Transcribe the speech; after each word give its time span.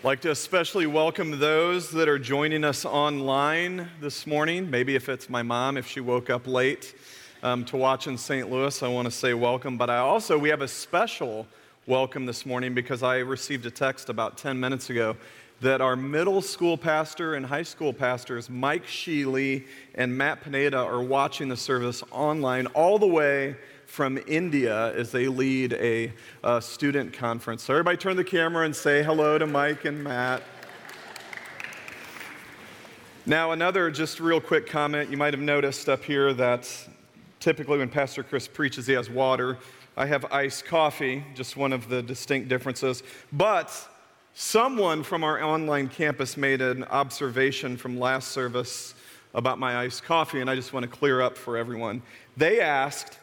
I'd 0.00 0.04
like 0.04 0.20
to 0.22 0.30
especially 0.30 0.86
welcome 0.86 1.38
those 1.38 1.90
that 1.90 2.08
are 2.08 2.18
joining 2.18 2.64
us 2.64 2.86
online 2.86 3.86
this 4.00 4.26
morning. 4.26 4.70
Maybe 4.70 4.94
if 4.94 5.10
it's 5.10 5.28
my 5.28 5.42
mom, 5.42 5.76
if 5.76 5.86
she 5.86 6.00
woke 6.00 6.30
up 6.30 6.46
late 6.46 6.94
um, 7.42 7.66
to 7.66 7.76
watch 7.76 8.06
in 8.06 8.16
St. 8.16 8.50
Louis, 8.50 8.82
I 8.82 8.88
want 8.88 9.04
to 9.04 9.10
say 9.10 9.34
welcome. 9.34 9.76
But 9.76 9.90
I 9.90 9.98
also, 9.98 10.38
we 10.38 10.48
have 10.48 10.62
a 10.62 10.68
special 10.68 11.46
welcome 11.86 12.24
this 12.24 12.46
morning 12.46 12.72
because 12.72 13.02
I 13.02 13.18
received 13.18 13.66
a 13.66 13.70
text 13.70 14.08
about 14.08 14.38
10 14.38 14.58
minutes 14.58 14.88
ago 14.88 15.18
that 15.60 15.82
our 15.82 15.96
middle 15.96 16.40
school 16.40 16.78
pastor 16.78 17.34
and 17.34 17.44
high 17.44 17.62
school 17.62 17.92
pastors, 17.92 18.48
Mike 18.48 18.86
Sheely 18.86 19.66
and 19.96 20.16
Matt 20.16 20.40
Pineda, 20.40 20.78
are 20.78 21.02
watching 21.02 21.50
the 21.50 21.58
service 21.58 22.02
online 22.10 22.68
all 22.68 22.98
the 22.98 23.06
way 23.06 23.54
from 23.90 24.20
India 24.28 24.94
as 24.94 25.10
they 25.10 25.26
lead 25.26 25.72
a, 25.72 26.12
a 26.44 26.62
student 26.62 27.12
conference. 27.12 27.64
So, 27.64 27.74
everybody 27.74 27.96
turn 27.96 28.16
the 28.16 28.22
camera 28.22 28.64
and 28.64 28.74
say 28.74 29.02
hello 29.02 29.36
to 29.36 29.48
Mike 29.48 29.84
and 29.84 30.04
Matt. 30.04 30.42
Now, 33.26 33.50
another 33.50 33.90
just 33.90 34.20
real 34.20 34.40
quick 34.40 34.66
comment. 34.66 35.10
You 35.10 35.16
might 35.16 35.34
have 35.34 35.42
noticed 35.42 35.88
up 35.88 36.04
here 36.04 36.32
that 36.34 36.72
typically 37.40 37.78
when 37.78 37.88
Pastor 37.88 38.22
Chris 38.22 38.46
preaches, 38.46 38.86
he 38.86 38.92
has 38.92 39.10
water. 39.10 39.58
I 39.96 40.06
have 40.06 40.24
iced 40.32 40.64
coffee, 40.64 41.24
just 41.34 41.56
one 41.56 41.72
of 41.72 41.88
the 41.88 42.00
distinct 42.00 42.48
differences. 42.48 43.02
But 43.32 43.76
someone 44.34 45.02
from 45.02 45.24
our 45.24 45.42
online 45.42 45.88
campus 45.88 46.36
made 46.36 46.62
an 46.62 46.84
observation 46.84 47.76
from 47.76 47.98
last 47.98 48.28
service 48.28 48.94
about 49.34 49.58
my 49.58 49.76
iced 49.78 50.04
coffee, 50.04 50.40
and 50.40 50.48
I 50.48 50.54
just 50.54 50.72
want 50.72 50.84
to 50.84 50.88
clear 50.88 51.20
up 51.20 51.36
for 51.36 51.56
everyone. 51.56 52.02
They 52.36 52.60
asked, 52.60 53.19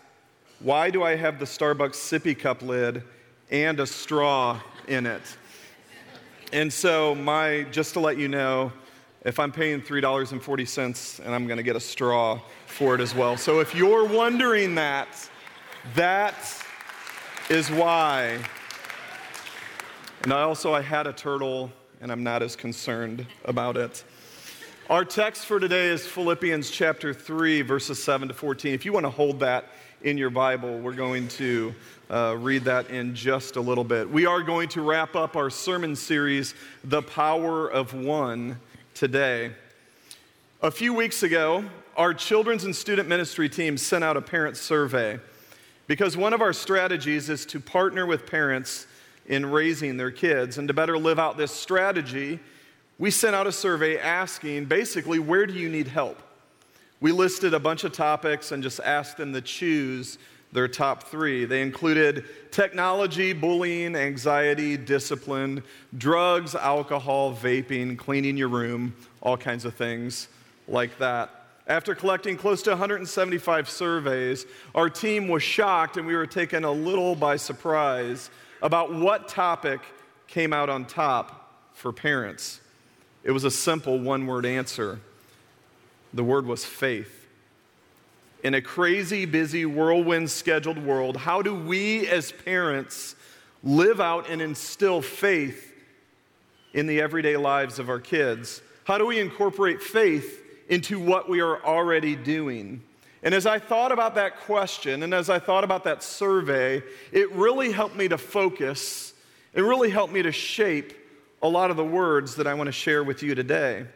why 0.59 0.89
do 0.89 1.03
I 1.03 1.15
have 1.15 1.39
the 1.39 1.45
Starbucks 1.45 1.95
sippy 1.95 2.37
cup 2.37 2.61
lid 2.61 3.03
and 3.51 3.79
a 3.79 3.85
straw 3.85 4.59
in 4.87 5.05
it? 5.05 5.21
And 6.51 6.71
so, 6.71 7.13
my, 7.13 7.63
just 7.71 7.93
to 7.93 7.99
let 7.99 8.17
you 8.17 8.27
know, 8.27 8.71
if 9.23 9.39
I'm 9.39 9.51
paying 9.51 9.81
$3.40 9.81 11.25
and 11.25 11.35
I'm 11.35 11.45
going 11.45 11.57
to 11.57 11.63
get 11.63 11.75
a 11.75 11.79
straw 11.79 12.39
for 12.65 12.95
it 12.95 13.01
as 13.01 13.13
well. 13.13 13.37
So, 13.37 13.59
if 13.59 13.75
you're 13.75 14.05
wondering 14.05 14.75
that, 14.75 15.29
that 15.93 16.35
is 17.49 17.69
why. 17.69 18.39
And 20.23 20.33
I 20.33 20.41
also 20.41 20.73
I 20.73 20.81
had 20.81 21.05
a 21.05 21.13
turtle 21.13 21.71
and 22.01 22.11
I'm 22.11 22.23
not 22.23 22.41
as 22.41 22.55
concerned 22.55 23.25
about 23.45 23.77
it. 23.77 24.03
Our 24.89 25.03
text 25.05 25.45
for 25.45 25.59
today 25.59 25.87
is 25.87 26.07
Philippians 26.07 26.71
chapter 26.71 27.13
3 27.13 27.61
verses 27.61 28.01
7 28.01 28.29
to 28.29 28.33
14. 28.33 28.73
If 28.73 28.85
you 28.85 28.93
want 28.93 29.05
to 29.05 29.09
hold 29.09 29.41
that 29.41 29.65
in 30.01 30.17
your 30.17 30.29
Bible. 30.29 30.77
We're 30.79 30.93
going 30.93 31.27
to 31.29 31.73
uh, 32.09 32.35
read 32.39 32.63
that 32.65 32.89
in 32.89 33.15
just 33.15 33.55
a 33.55 33.61
little 33.61 33.83
bit. 33.83 34.09
We 34.09 34.25
are 34.25 34.41
going 34.41 34.69
to 34.69 34.81
wrap 34.81 35.15
up 35.15 35.35
our 35.35 35.49
sermon 35.49 35.95
series, 35.95 36.53
The 36.83 37.01
Power 37.01 37.67
of 37.67 37.93
One, 37.93 38.59
today. 38.93 39.51
A 40.61 40.71
few 40.71 40.93
weeks 40.93 41.23
ago, 41.23 41.65
our 41.95 42.13
children's 42.13 42.63
and 42.63 42.75
student 42.75 43.09
ministry 43.09 43.49
team 43.49 43.77
sent 43.77 44.03
out 44.03 44.17
a 44.17 44.21
parent 44.21 44.57
survey 44.57 45.19
because 45.87 46.15
one 46.15 46.33
of 46.33 46.41
our 46.41 46.53
strategies 46.53 47.29
is 47.29 47.45
to 47.47 47.59
partner 47.59 48.05
with 48.05 48.25
parents 48.25 48.87
in 49.25 49.45
raising 49.45 49.97
their 49.97 50.11
kids. 50.11 50.57
And 50.57 50.67
to 50.67 50.73
better 50.73 50.97
live 50.97 51.19
out 51.19 51.37
this 51.37 51.51
strategy, 51.51 52.39
we 52.99 53.11
sent 53.11 53.35
out 53.35 53.47
a 53.47 53.51
survey 53.51 53.97
asking 53.97 54.65
basically, 54.65 55.19
where 55.19 55.45
do 55.45 55.53
you 55.53 55.69
need 55.69 55.87
help? 55.87 56.21
We 56.99 57.11
listed 57.11 57.53
a 57.53 57.59
bunch 57.59 57.83
of 57.83 57.91
topics 57.91 58.51
and 58.51 58.63
just 58.63 58.79
asked 58.79 59.17
them 59.17 59.33
to 59.33 59.41
choose 59.41 60.17
their 60.51 60.67
top 60.67 61.03
three. 61.03 61.45
They 61.45 61.61
included 61.61 62.25
technology, 62.51 63.33
bullying, 63.33 63.95
anxiety, 63.95 64.77
discipline, 64.77 65.63
drugs, 65.97 66.55
alcohol, 66.55 67.35
vaping, 67.35 67.97
cleaning 67.97 68.37
your 68.37 68.47
room, 68.47 68.95
all 69.21 69.37
kinds 69.37 69.65
of 69.65 69.75
things 69.75 70.27
like 70.67 70.97
that. 70.97 71.45
After 71.67 71.93
collecting 71.93 72.37
close 72.37 72.61
to 72.63 72.69
175 72.71 73.69
surveys, 73.69 74.45
our 74.73 74.89
team 74.89 75.27
was 75.27 75.43
shocked 75.43 75.97
and 75.97 76.07
we 76.07 76.15
were 76.15 76.25
taken 76.25 76.63
a 76.63 76.71
little 76.71 77.13
by 77.13 77.35
surprise 77.35 78.29
about 78.61 78.93
what 78.93 79.27
topic 79.27 79.81
came 80.27 80.53
out 80.53 80.69
on 80.69 80.85
top 80.85 81.53
for 81.73 81.91
parents. 81.91 82.61
It 83.23 83.31
was 83.31 83.43
a 83.43 83.51
simple 83.51 83.99
one 83.99 84.25
word 84.25 84.45
answer 84.45 85.01
the 86.17 86.23
word 86.23 86.45
was 86.45 86.65
faith. 86.65 87.27
In 88.43 88.53
a 88.53 88.61
crazy, 88.61 89.25
busy, 89.25 89.65
whirlwind 89.65 90.29
scheduled 90.29 90.77
world, 90.77 91.17
how 91.17 91.41
do 91.41 91.55
we 91.55 92.07
as 92.07 92.31
parents 92.31 93.15
live 93.63 93.99
out 93.99 94.29
and 94.29 94.41
instill 94.41 95.01
faith 95.01 95.73
in 96.73 96.87
the 96.87 97.01
everyday 97.01 97.37
lives 97.37 97.79
of 97.79 97.89
our 97.89 97.99
kids? 97.99 98.61
How 98.83 98.97
do 98.97 99.05
we 99.05 99.19
incorporate 99.19 99.81
faith 99.81 100.43
into 100.69 100.99
what 100.99 101.27
we 101.27 101.39
are 101.41 101.63
already 101.63 102.15
doing? 102.15 102.81
And 103.23 103.33
as 103.33 103.45
I 103.45 103.59
thought 103.59 103.91
about 103.91 104.15
that 104.15 104.39
question 104.41 105.03
and 105.03 105.13
as 105.13 105.29
I 105.29 105.39
thought 105.39 105.63
about 105.63 105.83
that 105.85 106.03
survey, 106.03 106.83
it 107.11 107.31
really 107.31 107.71
helped 107.71 107.95
me 107.95 108.07
to 108.07 108.17
focus. 108.17 109.13
It 109.53 109.61
really 109.61 109.89
helped 109.89 110.13
me 110.13 110.21
to 110.21 110.31
shape 110.31 110.93
a 111.41 111.47
lot 111.47 111.71
of 111.71 111.77
the 111.77 111.83
words 111.83 112.35
that 112.35 112.47
I 112.47 112.53
want 112.53 112.67
to 112.67 112.71
share 112.71 113.03
with 113.03 113.23
you 113.23 113.35
today. 113.35 113.87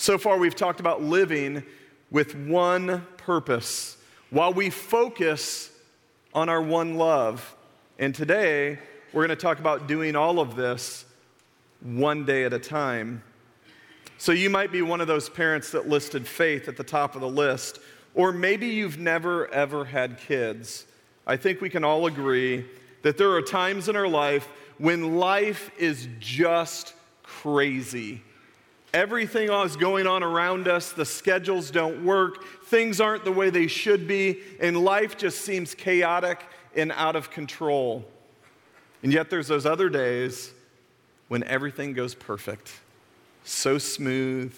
So 0.00 0.16
far, 0.16 0.38
we've 0.38 0.54
talked 0.54 0.78
about 0.78 1.02
living 1.02 1.64
with 2.12 2.36
one 2.36 3.04
purpose 3.16 3.96
while 4.30 4.52
we 4.52 4.70
focus 4.70 5.72
on 6.32 6.48
our 6.48 6.62
one 6.62 6.94
love. 6.94 7.56
And 7.98 8.14
today, 8.14 8.78
we're 9.12 9.26
going 9.26 9.36
to 9.36 9.42
talk 9.42 9.58
about 9.58 9.88
doing 9.88 10.14
all 10.14 10.38
of 10.38 10.54
this 10.54 11.04
one 11.80 12.24
day 12.24 12.44
at 12.44 12.52
a 12.52 12.60
time. 12.60 13.24
So, 14.18 14.30
you 14.30 14.48
might 14.48 14.70
be 14.70 14.82
one 14.82 15.00
of 15.00 15.08
those 15.08 15.28
parents 15.28 15.72
that 15.72 15.88
listed 15.88 16.28
faith 16.28 16.68
at 16.68 16.76
the 16.76 16.84
top 16.84 17.16
of 17.16 17.20
the 17.20 17.28
list, 17.28 17.80
or 18.14 18.30
maybe 18.30 18.68
you've 18.68 18.98
never 18.98 19.48
ever 19.48 19.84
had 19.84 20.16
kids. 20.16 20.86
I 21.26 21.36
think 21.36 21.60
we 21.60 21.70
can 21.70 21.82
all 21.82 22.06
agree 22.06 22.64
that 23.02 23.18
there 23.18 23.32
are 23.32 23.42
times 23.42 23.88
in 23.88 23.96
our 23.96 24.08
life 24.08 24.48
when 24.78 25.16
life 25.16 25.72
is 25.76 26.06
just 26.20 26.94
crazy 27.24 28.22
Everything 28.94 29.50
is 29.50 29.76
going 29.76 30.06
on 30.06 30.22
around 30.22 30.66
us, 30.66 30.92
the 30.92 31.04
schedules 31.04 31.70
don't 31.70 32.04
work, 32.04 32.44
things 32.64 33.00
aren't 33.00 33.24
the 33.24 33.32
way 33.32 33.50
they 33.50 33.66
should 33.66 34.08
be, 34.08 34.40
and 34.60 34.82
life 34.82 35.18
just 35.18 35.42
seems 35.42 35.74
chaotic 35.74 36.42
and 36.74 36.92
out 36.92 37.14
of 37.14 37.30
control. 37.30 38.04
And 39.02 39.12
yet, 39.12 39.28
there's 39.28 39.48
those 39.48 39.66
other 39.66 39.90
days 39.90 40.52
when 41.28 41.44
everything 41.44 41.92
goes 41.92 42.14
perfect, 42.14 42.72
so 43.44 43.76
smooth, 43.76 44.54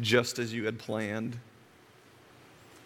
just 0.00 0.38
as 0.38 0.52
you 0.52 0.64
had 0.64 0.78
planned. 0.78 1.38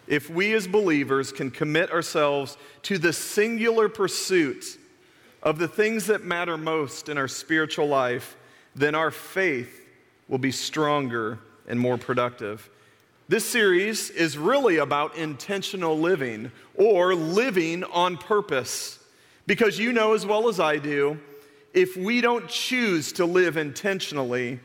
If 0.07 0.29
we 0.29 0.53
as 0.53 0.67
believers 0.67 1.31
can 1.31 1.49
commit 1.49 1.91
ourselves 1.91 2.57
to 2.83 2.99
the 2.99 3.11
singular 3.11 3.89
pursuit 3.89 4.77
of 5.41 5.57
the 5.57 5.67
things 5.67 6.07
that 6.07 6.23
matter 6.23 6.57
most 6.57 7.09
in 7.09 7.17
our 7.17 7.27
spiritual 7.27 7.87
life, 7.87 8.37
then 8.75 8.93
our 8.93 9.09
faith 9.09 9.84
will 10.27 10.37
be 10.37 10.51
stronger 10.51 11.39
and 11.67 11.79
more 11.79 11.97
productive. 11.97 12.69
This 13.27 13.45
series 13.45 14.09
is 14.11 14.37
really 14.37 14.77
about 14.77 15.15
intentional 15.15 15.97
living 15.97 16.51
or 16.75 17.15
living 17.15 17.83
on 17.83 18.17
purpose. 18.17 18.99
Because 19.47 19.79
you 19.79 19.93
know 19.93 20.13
as 20.13 20.25
well 20.25 20.47
as 20.47 20.59
I 20.59 20.77
do, 20.77 21.19
if 21.73 21.97
we 21.97 22.21
don't 22.21 22.47
choose 22.47 23.11
to 23.13 23.25
live 23.25 23.57
intentionally, 23.57 24.59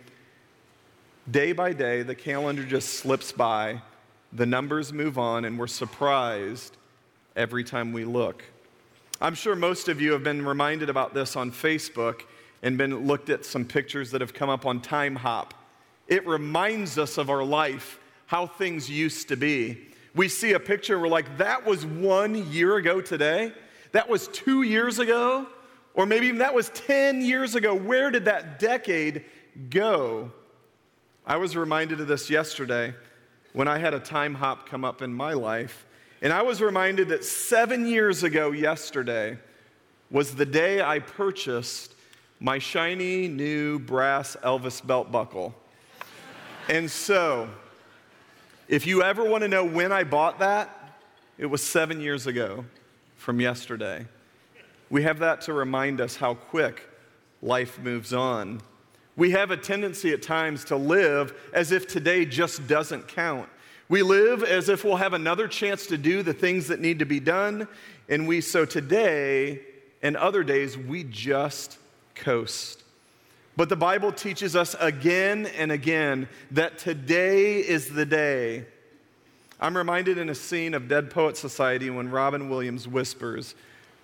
day 1.31 1.53
by 1.53 1.73
day, 1.73 2.03
the 2.03 2.15
calendar 2.15 2.65
just 2.65 2.95
slips 2.95 3.33
by, 3.33 3.83
the 4.33 4.47
numbers 4.47 4.93
move 4.93 5.19
on, 5.19 5.45
and 5.45 5.59
we're 5.59 5.67
surprised 5.67 6.77
every 7.37 7.65
time 7.65 7.93
we 7.93 8.05
look. 8.05 8.45
I'm 9.21 9.35
sure 9.35 9.55
most 9.55 9.89
of 9.89 10.01
you 10.01 10.13
have 10.13 10.23
been 10.23 10.45
reminded 10.45 10.89
about 10.89 11.13
this 11.13 11.37
on 11.37 11.51
Facebook 11.51 12.23
and 12.63 12.77
been 12.77 13.07
looked 13.07 13.31
at 13.31 13.45
some 13.45 13.65
pictures 13.65 14.11
that 14.11 14.21
have 14.21 14.35
come 14.35 14.51
up 14.51 14.67
on 14.67 14.81
Timehop, 14.81 15.53
It 16.09 16.27
reminds 16.27 16.99
us 16.99 17.19
of 17.19 17.31
our 17.31 17.45
life, 17.45 18.01
how 18.27 18.47
things 18.47 18.91
used 18.91 19.29
to 19.29 19.37
be. 19.37 19.79
We 20.15 20.29
see 20.29 20.55
a 20.55 20.61
picture, 20.61 20.99
we're 20.99 21.09
like, 21.09 21.39
that 21.39 21.65
was 21.65 21.87
one 21.87 22.51
year 22.51 22.77
ago 22.77 23.01
today? 23.01 23.53
That 23.93 24.09
was 24.09 24.27
two 24.29 24.63
years 24.63 24.99
ago? 24.99 25.47
Or 25.95 26.07
maybe 26.07 26.27
even 26.27 26.39
that 26.39 26.55
was 26.55 26.69
10 26.71 27.23
years 27.23 27.55
ago. 27.55 27.75
Where 27.75 28.11
did 28.11 28.25
that 28.25 28.59
decade 28.59 29.25
go? 29.69 30.33
I 31.27 31.37
was 31.37 31.57
reminded 31.57 32.01
of 32.01 32.09
this 32.09 32.29
yesterday 32.29 32.95
when 33.53 33.69
I 33.69 33.79
had 33.79 33.95
a 33.95 34.01
time 34.01 34.35
hop 34.35 34.69
come 34.69 34.85
up 34.85 35.03
in 35.03 35.13
my 35.13 35.33
life. 35.33 35.87
And 36.23 36.33
I 36.33 36.43
was 36.43 36.61
reminded 36.61 37.09
that 37.09 37.25
seven 37.25 37.87
years 37.87 38.23
ago, 38.23 38.51
yesterday, 38.51 39.39
was 40.11 40.35
the 40.35 40.47
day 40.47 40.83
I 40.83 40.99
purchased 40.99 41.95
my 42.43 42.59
shiny 42.59 43.29
new 43.29 43.79
brass 43.79 44.35
Elvis 44.43 44.85
belt 44.85 45.13
buckle. 45.13 45.55
And 46.71 46.91
so, 46.91 47.51
if 48.67 48.87
you 48.87 49.03
ever 49.03 49.25
want 49.25 49.43
to 49.43 49.49
know 49.49 49.65
when 49.65 49.93
I 49.93 50.05
bought 50.05 50.39
that, 50.39 50.97
it 51.37 51.47
was 51.47 51.63
seven 51.63 52.01
years 52.01 52.27
ago 52.27 52.65
from 53.17 53.41
yesterday. 53.41 54.07
We 54.89 55.03
have 55.03 55.19
that 55.19 55.43
to 55.43 55.53
remind 55.53 56.01
us 56.01 56.17
how 56.17 56.35
quick 56.35 56.89
life 57.43 57.79
moves 57.79 58.15
on. 58.15 58.63
We 59.17 59.33
have 59.33 59.51
a 59.51 59.57
tendency 59.57 60.13
at 60.13 60.23
times 60.23 60.65
to 60.67 60.77
live 60.77 61.35
as 61.53 61.73
if 61.73 61.87
today 61.87 62.25
just 62.25 62.67
doesn't 62.67 63.07
count. 63.07 63.51
We 63.91 64.03
live 64.03 64.43
as 64.45 64.71
if 64.71 64.83
we'll 64.83 64.97
have 64.97 65.13
another 65.13 65.47
chance 65.47 65.87
to 65.89 65.99
do 65.99 66.23
the 66.23 66.33
things 66.33 66.69
that 66.69 66.81
need 66.81 67.01
to 67.01 67.05
be 67.05 67.21
done, 67.21 67.69
and 68.09 68.27
we 68.27 68.41
so 68.41 68.65
today 68.65 69.61
and 70.01 70.17
other 70.17 70.43
days 70.43 70.79
we 70.79 71.05
just 71.05 71.80
coast. 72.15 72.85
But 73.57 73.69
the 73.69 73.77
Bible 73.77 74.13
teaches 74.13 74.57
us 74.57 74.75
again 74.81 75.47
and 75.47 75.71
again 75.71 76.29
that 76.53 76.79
today 76.79 77.57
is 77.59 77.91
the 77.91 78.07
day. 78.07 78.65
I'm 79.61 79.77
reminded 79.77 80.17
in 80.17 80.31
a 80.31 80.35
scene 80.35 80.73
of 80.73 80.89
Dead 80.89 81.11
Poet 81.11 81.37
Society 81.37 81.91
when 81.91 82.11
Robin 82.11 82.49
Williams 82.49 82.89
whispers, 82.89 83.55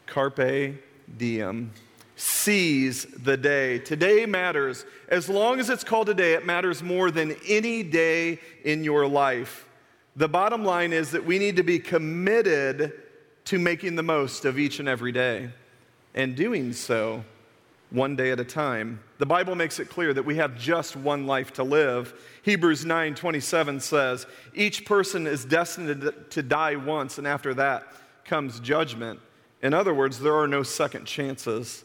Carpe 0.07 0.75
diem. 1.17 1.73
Seize 2.17 3.05
the 3.05 3.37
day. 3.37 3.79
Today 3.79 4.27
matters. 4.27 4.85
As 5.09 5.29
long 5.29 5.61
as 5.61 5.71
it's 5.71 5.85
called 5.85 6.09
a 6.09 6.15
day, 6.15 6.35
it 6.35 6.45
matters 6.47 6.83
more 6.83 7.11
than 7.11 7.37
any 7.47 7.83
day 7.83 8.41
in 8.65 8.85
your 8.85 9.07
life. 9.07 9.69
The 10.17 10.29
bottom 10.29 10.65
line 10.65 10.93
is 10.93 11.11
that 11.11 11.25
we 11.25 11.39
need 11.39 11.57
to 11.57 11.63
be 11.63 11.79
committed 11.79 12.93
to 13.47 13.59
making 13.59 13.97
the 13.97 14.03
most 14.03 14.45
of 14.45 14.59
each 14.59 14.81
and 14.81 14.89
every 14.89 15.13
day 15.13 15.51
and 16.15 16.35
doing 16.35 16.73
so 16.73 17.23
one 17.91 18.17
day 18.17 18.31
at 18.31 18.41
a 18.41 18.45
time. 18.45 19.01
The 19.19 19.27
Bible 19.27 19.55
makes 19.55 19.79
it 19.79 19.89
clear 19.89 20.13
that 20.13 20.25
we 20.25 20.37
have 20.37 20.59
just 20.59 20.97
one 20.97 21.27
life 21.27 21.53
to 21.55 21.63
live. 21.63 22.15
Hebrews 22.43 22.85
9:27 22.85 23.81
says, 23.81 24.27
"Each 24.55 24.85
person 24.85 25.27
is 25.27 25.45
destined 25.45 26.13
to 26.31 26.43
die 26.43 26.77
once 26.77 27.19
and 27.19 27.27
after 27.27 27.55
that 27.55 27.87
comes 28.25 28.61
judgment." 28.61 29.21
In 29.63 29.73
other 29.73 29.95
words, 29.95 30.21
there 30.21 30.35
are 30.35 30.49
no 30.49 30.63
second 30.63 31.07
chances. 31.07 31.85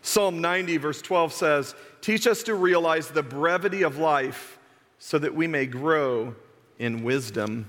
Psalm 0.00 0.40
90 0.40 0.76
verse 0.78 1.02
12 1.02 1.32
says, 1.32 1.74
"Teach 2.00 2.26
us 2.26 2.42
to 2.44 2.54
realize 2.54 3.08
the 3.08 3.22
brevity 3.22 3.82
of 3.82 3.98
life 3.98 4.58
so 4.98 5.18
that 5.18 5.34
we 5.34 5.46
may 5.46 5.66
grow 5.66 6.34
in 6.78 7.02
wisdom." 7.04 7.66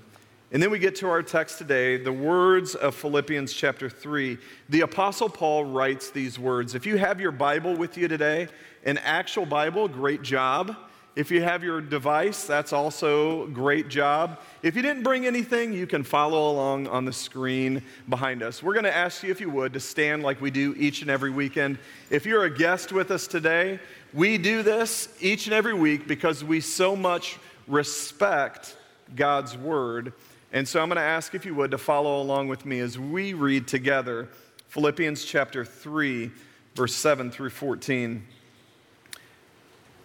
And 0.54 0.62
then 0.62 0.70
we 0.70 0.78
get 0.78 0.96
to 0.98 1.10
our 1.10 1.24
text 1.24 1.58
today, 1.58 1.98
the 1.98 2.14
words 2.14 2.76
of 2.76 2.94
Philippians 2.94 3.54
chapter 3.54 3.90
3. 3.90 4.38
The 4.70 4.82
Apostle 4.82 5.28
Paul 5.28 5.66
writes 5.66 6.12
these 6.12 6.38
words. 6.38 6.76
If 6.76 6.86
you 6.86 6.96
have 6.98 7.20
your 7.20 7.32
Bible 7.32 7.76
with 7.76 7.98
you 7.98 8.08
today, 8.08 8.48
an 8.86 9.00
actual 9.00 9.48
Bible, 9.48 9.88
great 9.88 10.22
job. 10.22 10.76
If 11.16 11.32
you 11.32 11.42
have 11.42 11.64
your 11.64 11.82
device, 11.82 12.44
that's 12.44 12.72
also 12.72 13.48
great 13.48 13.88
job. 13.88 14.42
If 14.62 14.76
you 14.76 14.84
didn't 14.84 15.02
bring 15.02 15.26
anything, 15.26 15.74
you 15.74 15.88
can 15.88 16.04
follow 16.04 16.52
along 16.52 16.86
on 16.86 17.06
the 17.06 17.14
screen 17.14 17.82
behind 18.08 18.44
us. 18.44 18.62
We're 18.62 18.74
going 18.74 18.84
to 18.84 18.96
ask 18.96 19.24
you, 19.24 19.32
if 19.32 19.42
you 19.42 19.50
would, 19.50 19.74
to 19.74 19.80
stand 19.80 20.22
like 20.22 20.40
we 20.40 20.52
do 20.52 20.76
each 20.78 21.02
and 21.02 21.10
every 21.10 21.32
weekend. 21.32 21.80
If 22.12 22.28
you're 22.28 22.44
a 22.44 22.56
guest 22.56 22.92
with 22.92 23.10
us 23.10 23.26
today, 23.26 23.80
we 24.14 24.38
do 24.38 24.62
this 24.62 25.10
each 25.20 25.48
and 25.48 25.54
every 25.56 25.74
week 25.74 26.08
because 26.08 26.44
we 26.44 26.62
so 26.62 26.96
much 26.96 27.40
respect 27.68 28.78
God's 29.16 29.58
Word. 29.58 30.14
And 30.54 30.68
so 30.68 30.80
I'm 30.80 30.88
going 30.88 30.98
to 30.98 31.02
ask, 31.02 31.34
if 31.34 31.48
you 31.48 31.56
would, 31.56 31.72
to 31.72 31.80
follow 31.80 32.22
along 32.22 32.48
with 32.48 32.64
me 32.64 32.80
as 32.80 33.00
we 33.00 33.34
read 33.34 33.68
together 33.68 34.30
Philippians 34.68 35.26
chapter 35.26 35.66
3, 35.66 36.30
verse 36.76 36.94
7 36.94 37.32
through 37.32 37.50
14. 37.50 38.24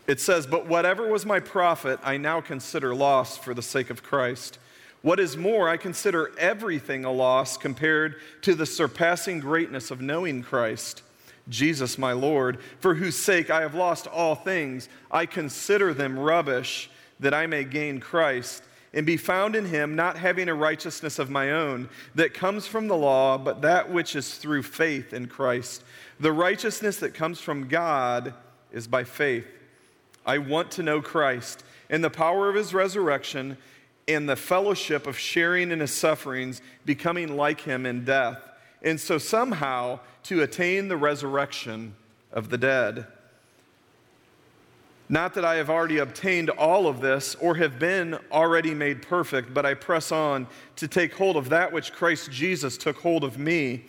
It 0.07 0.21
says, 0.23 0.47
But 0.47 0.67
whatever 0.67 1.07
was 1.07 1.27
my 1.27 1.39
profit, 1.39 2.01
I 2.03 2.17
now 2.17 2.41
consider 2.41 2.95
loss 2.95 3.37
for 3.37 3.53
the 3.53 3.61
sake 3.61 3.91
of 3.91 4.03
Christ. 4.03 4.59
What 5.03 5.21
is 5.21 5.37
more, 5.37 5.69
I 5.69 5.77
consider 5.77 6.33
everything 6.39 7.05
a 7.05 7.13
loss 7.13 7.59
compared 7.59 8.17
to 8.41 8.55
the 8.55 8.67
surpassing 8.67 9.41
greatness 9.41 9.91
of 9.91 10.01
knowing 10.01 10.43
Christ, 10.43 11.03
Jesus 11.51 11.99
my 11.99 12.13
Lord, 12.13 12.59
for 12.81 12.95
whose 12.95 13.19
sake 13.19 13.51
I 13.51 13.61
have 13.61 13.75
lost 13.75 14.07
all 14.07 14.35
things. 14.35 14.89
I 15.11 15.27
consider 15.27 15.93
them 15.93 16.19
rubbish 16.19 16.91
that 17.21 17.35
I 17.35 17.47
may 17.47 17.65
gain 17.65 18.01
Christ 18.01 18.63
and 18.93 19.05
be 19.05 19.17
found 19.17 19.55
in 19.55 19.67
him, 19.67 19.95
not 19.95 20.17
having 20.17 20.49
a 20.49 20.55
righteousness 20.55 21.19
of 21.19 21.31
my 21.31 21.51
own 21.51 21.89
that 22.15 22.35
comes 22.35 22.67
from 22.67 22.89
the 22.89 22.97
law, 22.97 23.37
but 23.37 23.63
that 23.63 23.91
which 23.91 24.17
is 24.17 24.37
through 24.37 24.63
faith 24.63 25.13
in 25.13 25.27
Christ. 25.27 25.83
The 26.21 26.33
righteousness 26.33 26.99
that 26.99 27.15
comes 27.15 27.41
from 27.41 27.69
God 27.69 28.35
is 28.73 28.87
by 28.87 29.05
faith. 29.05 29.47
I 30.25 30.39
want 30.39 30.71
to 30.73 30.83
know 30.83 31.01
Christ 31.01 31.65
and 31.91 32.03
the 32.03 32.11
power 32.11 32.49
of 32.49 32.55
his 32.55 32.75
resurrection 32.75 33.57
and 34.07 34.29
the 34.29 34.37
fellowship 34.37 35.07
of 35.07 35.19
sharing 35.19 35.71
in 35.71 35.81
his 35.81 35.93
sufferings, 35.93 36.63
becoming 36.87 37.37
like 37.37 37.61
him 37.61 37.85
in 37.85 38.05
death, 38.05 38.43
and 38.83 38.99
so 38.99 39.19
somehow 39.19 40.01
to 40.25 40.43
attain 40.43 40.89
the 40.89 40.97
resurrection 40.97 41.95
of 42.33 42.49
the 42.49 42.59
dead. 42.59 43.07
Not 45.11 45.35
that 45.35 45.45
I 45.45 45.55
have 45.55 45.71
already 45.71 45.99
obtained 45.99 46.51
all 46.51 46.87
of 46.87 47.01
this 47.01 47.35
or 47.37 47.55
have 47.57 47.79
been 47.79 48.19
already 48.31 48.75
made 48.75 49.01
perfect, 49.01 49.55
but 49.55 49.65
I 49.65 49.73
press 49.75 50.13
on 50.13 50.47
to 50.77 50.87
take 50.87 51.15
hold 51.15 51.37
of 51.37 51.49
that 51.49 51.73
which 51.73 51.93
Christ 51.93 52.31
Jesus 52.31 52.77
took 52.77 52.99
hold 52.99 53.25
of 53.25 53.39
me. 53.39 53.87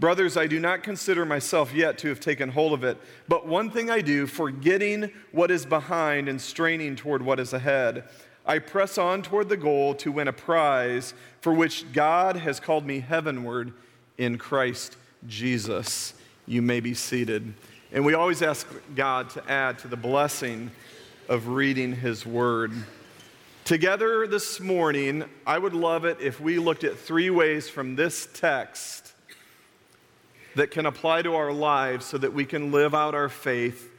Brothers, 0.00 0.36
I 0.36 0.46
do 0.46 0.58
not 0.58 0.82
consider 0.82 1.26
myself 1.26 1.74
yet 1.74 1.98
to 1.98 2.08
have 2.08 2.20
taken 2.20 2.48
hold 2.48 2.72
of 2.72 2.84
it, 2.84 2.98
but 3.28 3.46
one 3.46 3.70
thing 3.70 3.90
I 3.90 4.00
do, 4.00 4.26
forgetting 4.26 5.12
what 5.30 5.50
is 5.50 5.66
behind 5.66 6.28
and 6.28 6.40
straining 6.40 6.96
toward 6.96 7.22
what 7.22 7.38
is 7.38 7.52
ahead. 7.52 8.04
I 8.44 8.58
press 8.58 8.98
on 8.98 9.22
toward 9.22 9.48
the 9.48 9.56
goal 9.56 9.94
to 9.96 10.10
win 10.10 10.26
a 10.26 10.32
prize 10.32 11.14
for 11.40 11.52
which 11.52 11.92
God 11.92 12.36
has 12.36 12.58
called 12.58 12.84
me 12.86 13.00
heavenward 13.00 13.74
in 14.18 14.38
Christ 14.38 14.96
Jesus. 15.28 16.14
You 16.46 16.62
may 16.62 16.80
be 16.80 16.94
seated. 16.94 17.54
And 17.94 18.06
we 18.06 18.14
always 18.14 18.40
ask 18.40 18.66
God 18.94 19.28
to 19.30 19.50
add 19.50 19.78
to 19.80 19.88
the 19.88 19.98
blessing 19.98 20.70
of 21.28 21.48
reading 21.48 21.92
His 21.92 22.24
Word. 22.24 22.72
Together 23.66 24.26
this 24.26 24.60
morning, 24.60 25.24
I 25.46 25.58
would 25.58 25.74
love 25.74 26.06
it 26.06 26.16
if 26.18 26.40
we 26.40 26.58
looked 26.58 26.84
at 26.84 26.98
three 26.98 27.28
ways 27.28 27.68
from 27.68 27.94
this 27.94 28.28
text 28.32 29.12
that 30.56 30.70
can 30.70 30.86
apply 30.86 31.20
to 31.20 31.34
our 31.34 31.52
lives 31.52 32.06
so 32.06 32.16
that 32.16 32.32
we 32.32 32.46
can 32.46 32.72
live 32.72 32.94
out 32.94 33.14
our 33.14 33.28
faith 33.28 33.90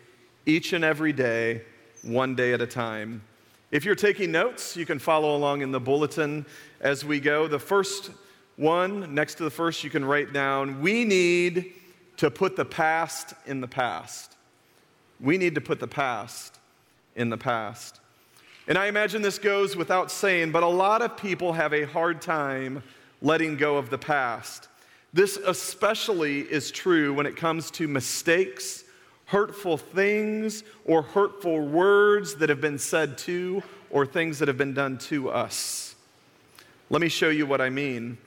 each 0.48 0.74
and 0.74 0.84
every 0.84 1.14
day, 1.14 1.62
one 2.02 2.34
day 2.34 2.52
at 2.54 2.62
a 2.62 2.68
time. 2.68 3.22
If 3.70 3.86
you're 3.86 3.94
taking 3.94 4.32
notes, 4.32 4.76
you 4.76 4.88
can 4.88 4.98
follow 4.98 5.36
along 5.36 5.62
in 5.62 5.72
the 5.72 5.80
bulletin 5.80 6.48
as 6.82 7.06
we 7.06 7.20
go. 7.20 7.48
The 7.48 7.60
first 7.60 8.10
one, 8.56 9.14
next 9.14 9.36
to 9.36 9.44
the 9.44 9.52
first, 9.52 9.84
you 9.84 9.92
can 9.92 10.04
write 10.04 10.34
down 10.34 10.82
We 10.82 11.06
need 11.06 11.76
to 12.24 12.32
put 12.32 12.56
the 12.56 12.64
past 12.64 13.34
in 13.46 13.60
the 13.60 13.68
past. 13.68 14.38
We 15.20 15.38
need 15.38 15.56
to 15.56 15.62
put 15.62 15.82
the 15.82 15.90
past 15.90 16.58
in 17.18 17.30
the 17.30 17.38
past. 17.38 18.00
And 18.66 18.78
I 18.78 18.86
imagine 18.86 19.22
this 19.22 19.38
goes 19.38 19.76
without 19.76 20.10
saying, 20.10 20.54
but 20.54 20.64
a 20.64 20.68
lot 20.68 21.02
of 21.02 21.18
people 21.18 21.52
have 21.52 21.74
a 21.74 21.84
hard 21.84 22.22
time 22.22 22.82
letting 23.22 23.58
go 23.58 23.76
of 23.76 23.90
the 23.90 23.98
past. 23.98 24.70
This 25.12 25.36
especially 25.36 26.50
is 26.50 26.72
true 26.72 27.14
when 27.14 27.26
it 27.26 27.36
comes 27.36 27.70
to 27.72 27.90
mistakes, 27.90 28.86
hurtful 29.26 29.76
things, 29.78 30.64
or 30.86 31.02
hurtful 31.02 31.60
words 31.60 32.36
that 32.36 32.48
have 32.48 32.62
been 32.62 32.80
said 32.80 33.18
to 33.18 33.62
or 33.90 34.06
things 34.06 34.40
that 34.40 34.48
have 34.48 34.58
been 34.58 34.74
done 34.74 34.98
to 35.00 35.30
us. 35.30 35.94
Let 36.90 37.02
me 37.02 37.10
show 37.10 37.28
you 37.28 37.46
what 37.46 37.60
I 37.60 37.70
mean. 37.70 38.18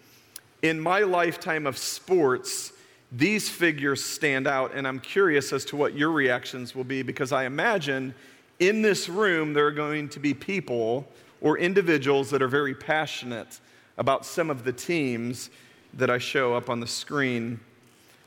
In 0.61 0.81
my 0.81 1.01
lifetime 1.01 1.67
of 1.67 1.79
sports, 1.79 2.73
these 3.13 3.49
figures 3.49 4.05
stand 4.05 4.47
out, 4.47 4.75
and 4.75 4.87
I'm 4.87 4.99
curious 4.99 5.53
as 5.53 5.65
to 5.67 5.77
what 5.77 5.95
your 5.95 6.11
reactions 6.11 6.75
will 6.75 6.85
be 6.85 7.03
because 7.03 7.33
I 7.33 7.45
imagine 7.45 8.15
in 8.59 8.83
this 8.83 9.09
room 9.09 9.53
there 9.53 9.67
are 9.67 9.73
going 9.73 10.09
to 10.11 10.21
be 10.21 10.35
people 10.35 11.07
or 11.41 11.59
individuals 11.59 12.31
that 12.31 12.43
are 12.43 12.49
very 12.49 12.75
passionate 12.75 13.61
about 13.99 14.27
some 14.27 14.51
of 14.51 14.65
the 14.65 14.73
teams 14.73 15.51
that 15.95 16.11
I 16.11 16.19
show 16.19 16.55
up 16.55 16.69
on 16.69 16.81
the 16.81 16.87
screen. 16.87 17.61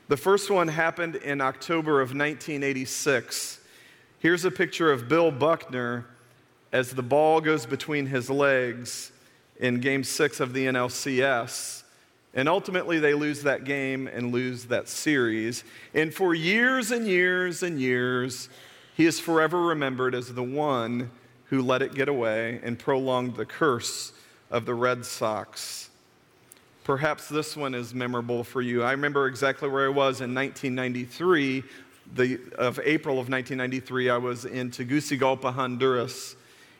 The 0.08 0.16
first 0.16 0.50
one 0.50 0.68
happened 0.68 1.16
in 1.16 1.40
October 1.40 2.00
of 2.00 2.08
1986. 2.08 3.60
Here's 4.18 4.44
a 4.44 4.50
picture 4.50 4.90
of 4.90 5.08
Bill 5.08 5.30
Buckner 5.30 6.06
as 6.72 6.90
the 6.90 7.02
ball 7.02 7.40
goes 7.40 7.66
between 7.66 8.06
his 8.06 8.30
legs 8.30 9.12
in 9.58 9.80
game 9.80 10.04
six 10.04 10.40
of 10.40 10.52
the 10.52 10.66
NLCS. 10.66 11.82
And 12.32 12.48
ultimately, 12.48 13.00
they 13.00 13.14
lose 13.14 13.42
that 13.42 13.64
game 13.64 14.06
and 14.06 14.32
lose 14.32 14.66
that 14.66 14.88
series. 14.88 15.64
And 15.94 16.14
for 16.14 16.32
years 16.32 16.92
and 16.92 17.06
years 17.06 17.62
and 17.62 17.80
years, 17.80 18.48
he 18.96 19.06
is 19.06 19.18
forever 19.18 19.60
remembered 19.60 20.14
as 20.14 20.32
the 20.32 20.42
one 20.42 21.10
who 21.46 21.62
let 21.62 21.82
it 21.82 21.94
get 21.94 22.08
away 22.08 22.60
and 22.62 22.78
prolonged 22.78 23.34
the 23.34 23.44
curse 23.44 24.12
of 24.50 24.64
the 24.64 24.74
Red 24.74 25.04
Sox. 25.04 25.90
Perhaps 26.84 27.28
this 27.28 27.56
one 27.56 27.74
is 27.74 27.94
memorable 27.94 28.44
for 28.44 28.62
you. 28.62 28.82
I 28.82 28.92
remember 28.92 29.26
exactly 29.26 29.68
where 29.68 29.86
I 29.86 29.88
was 29.88 30.20
in 30.20 30.34
1993. 30.34 31.64
The, 32.14 32.40
of 32.58 32.80
April 32.80 33.14
of 33.14 33.28
1993, 33.28 34.10
I 34.10 34.16
was 34.16 34.44
in 34.44 34.70
Tegucigalpa, 34.70 35.52
Honduras. 35.52 36.34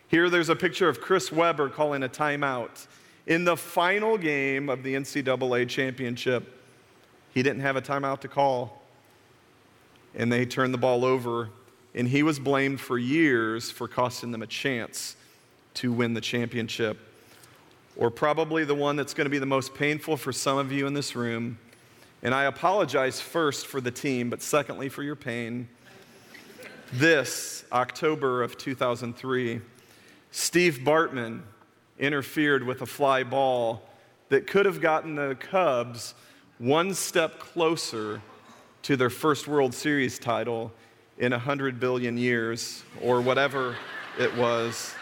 Here, 0.09 0.29
there's 0.29 0.49
a 0.49 0.57
picture 0.57 0.89
of 0.89 1.01
Chris 1.01 1.31
Webber 1.31 1.69
calling 1.69 2.03
a 2.03 2.09
timeout 2.09 2.87
in 3.31 3.45
the 3.45 3.57
final 3.57 4.19
game 4.19 4.69
of 4.69 4.83
the 4.83 4.93
NCAA 4.95 5.69
championship, 5.69 6.61
he 7.33 7.45
didn't 7.45 7.61
have 7.61 7.77
a 7.77 7.81
timeout 7.81 8.21
to 8.23 8.29
call. 8.29 8.83
And 10.17 10.33
they 10.33 10.45
turned 10.45 10.75
the 10.75 10.79
ball 10.79 11.05
over 11.05 11.49
and 11.95 12.09
he 12.09 12.25
was 12.25 12.41
blamed 12.41 12.81
for 12.81 12.99
years 12.99 13.71
for 13.71 13.87
costing 13.87 14.33
them 14.33 14.43
a 14.43 14.49
chance 14.49 15.15
to 15.75 15.93
win 15.93 16.13
the 16.15 16.21
championship. 16.21 16.99
Or 17.97 18.11
probably 18.11 18.65
the 18.65 18.75
one 18.75 18.97
that's 18.97 19.15
going 19.15 19.27
to 19.27 19.31
be 19.31 19.39
the 19.39 19.47
most 19.47 19.75
painful 19.75 20.17
for 20.17 20.33
some 20.33 20.59
of 20.59 20.73
you 20.73 20.89
in 20.89 20.95
this 20.95 21.15
room. 21.15 21.57
And 22.25 22.35
I 22.35 22.45
apologize 22.45 23.21
first 23.21 23.69
for 23.69 23.81
the 23.81 23.93
team, 23.93 24.29
but 24.29 24.43
secondly 24.43 24.89
for 24.89 25.05
your 25.05 25.17
pain. 25.17 25.69
This 26.93 27.65
October 27.71 28.43
of 28.43 28.59
2003, 28.59 29.61
Steve 30.33 30.81
Bartman 30.85 31.43
interfered 32.01 32.65
with 32.65 32.83
a 32.83 32.87
fly 32.87 33.23
ball 33.23 33.83
that 34.31 34.47
could 34.47 34.67
have 34.67 34.81
gotten 34.81 35.15
the 35.15 35.37
Cubs 35.37 36.15
one 36.59 36.93
step 36.95 37.39
closer 37.39 38.21
to 38.83 38.97
their 38.97 39.11
first 39.11 39.47
World 39.47 39.75
Series 39.75 40.19
title 40.19 40.73
in 41.19 41.33
100 41.33 41.79
billion 41.79 42.17
years, 42.17 42.83
or 43.03 43.21
whatever 43.21 43.77
it 44.19 44.35
was. 44.37 44.95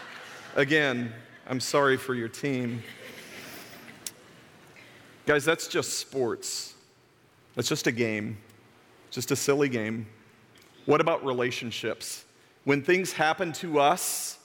Again, 0.55 1.13
I'm 1.47 1.61
sorry 1.61 1.95
for 1.95 2.13
your 2.13 2.27
team. 2.27 2.83
Guys, 5.25 5.45
that's 5.45 5.67
just 5.67 5.99
sports. 5.99 6.73
That's 7.55 7.69
just 7.69 7.87
a 7.87 7.91
game, 7.91 8.37
just 9.11 9.31
a 9.31 9.35
silly 9.35 9.69
game. 9.69 10.07
What 10.85 10.99
about 10.99 11.23
relationships? 11.23 12.25
When 12.65 12.81
things 12.81 13.13
happen 13.13 13.53
to 13.53 13.79
us, 13.79 14.38